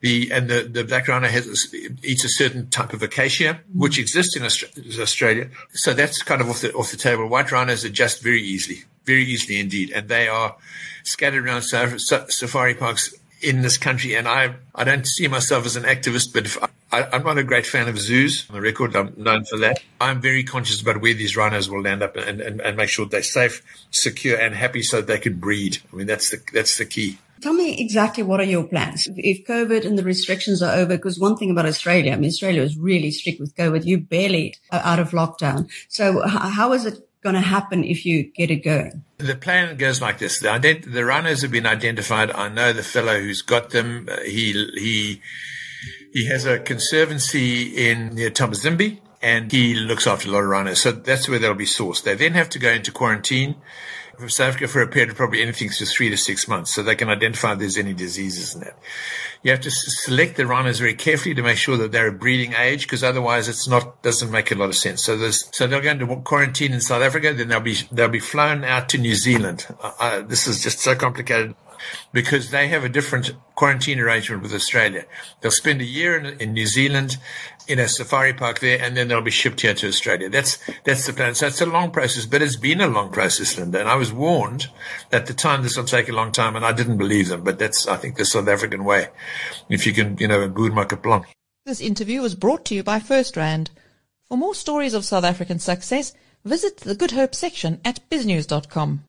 [0.00, 3.60] the and the, the black rhino has, eats a certain type of acacia, mm.
[3.74, 5.50] which exists in Australia.
[5.72, 7.28] So that's kind of off the off the table.
[7.28, 10.56] White rhinos adjust very easily, very easily indeed, and they are
[11.02, 14.14] scattered around safari parks in this country.
[14.14, 17.44] And I I don't see myself as an activist, but if I, am not a
[17.44, 18.94] great fan of zoos on the record.
[18.94, 19.80] I'm known for that.
[20.00, 23.06] I'm very conscious about where these rhinos will land up and, and, and make sure
[23.06, 25.78] they're safe, secure, and happy so they can breed.
[25.92, 27.18] I mean, that's the, that's the key.
[27.42, 30.96] Tell me exactly what are your plans if COVID and the restrictions are over?
[30.96, 33.84] Because one thing about Australia, I mean, Australia is really strict with COVID.
[33.84, 35.68] You barely are out of lockdown.
[35.88, 39.04] So how is it going to happen if you get it going?
[39.18, 42.30] The plan goes like this: the, ident- the rhinos have been identified.
[42.30, 44.08] I know the fellow who's got them.
[44.10, 45.20] Uh, he he
[46.16, 50.80] He has a conservancy in near Thabazimbi and he looks after a lot of rhinos.
[50.80, 52.04] So that's where they'll be sourced.
[52.04, 53.56] They then have to go into quarantine
[54.16, 56.82] from South Africa for a period of probably anything to three to six months so
[56.82, 58.78] they can identify if there's any diseases in that.
[59.42, 62.54] You have to select the rhinos very carefully to make sure that they're a breeding
[62.54, 65.04] age because otherwise it's not, doesn't make a lot of sense.
[65.04, 68.20] So there's, so they'll go into quarantine in South Africa, then they'll be, they'll be
[68.20, 69.66] flown out to New Zealand.
[69.82, 71.54] Uh, uh this is just so complicated
[72.12, 75.04] because they have a different quarantine arrangement with Australia.
[75.40, 77.16] They'll spend a year in, in, New Zealand
[77.66, 80.28] in a safari park there, and then they'll be shipped here to Australia.
[80.28, 81.34] That's that's the plan.
[81.34, 83.80] So it's a long process, but it's been a long process, Linda.
[83.80, 84.68] And I was warned
[85.12, 87.44] at the time this will take a long time, and I didn't believe them.
[87.44, 89.08] But that's I think the South African way.
[89.68, 91.24] If you can, you know, good market, plan.
[91.66, 93.68] This interview was brought to you by First FirstRand.
[94.28, 96.12] For more stories of South African success,
[96.44, 99.04] visit the Good Hope section at biznews.com.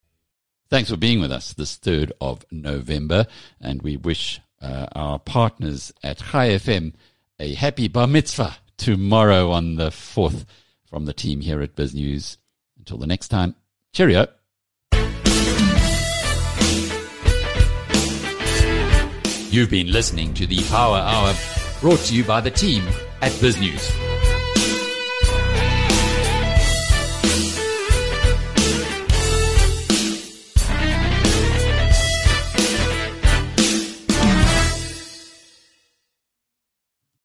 [0.70, 3.26] Thanks for being with us this 3rd of November,
[3.62, 6.94] and we wish uh, our partners at Chai FM
[7.40, 10.46] a happy bar mitzvah tomorrow on the 4th
[10.86, 12.38] from the team here at BizNews.
[12.78, 13.56] Until the next time,
[13.94, 14.28] cheerio.
[19.50, 21.34] You've been listening to the Power Hour
[21.80, 22.84] brought to you by the team
[23.22, 24.07] at BizNews.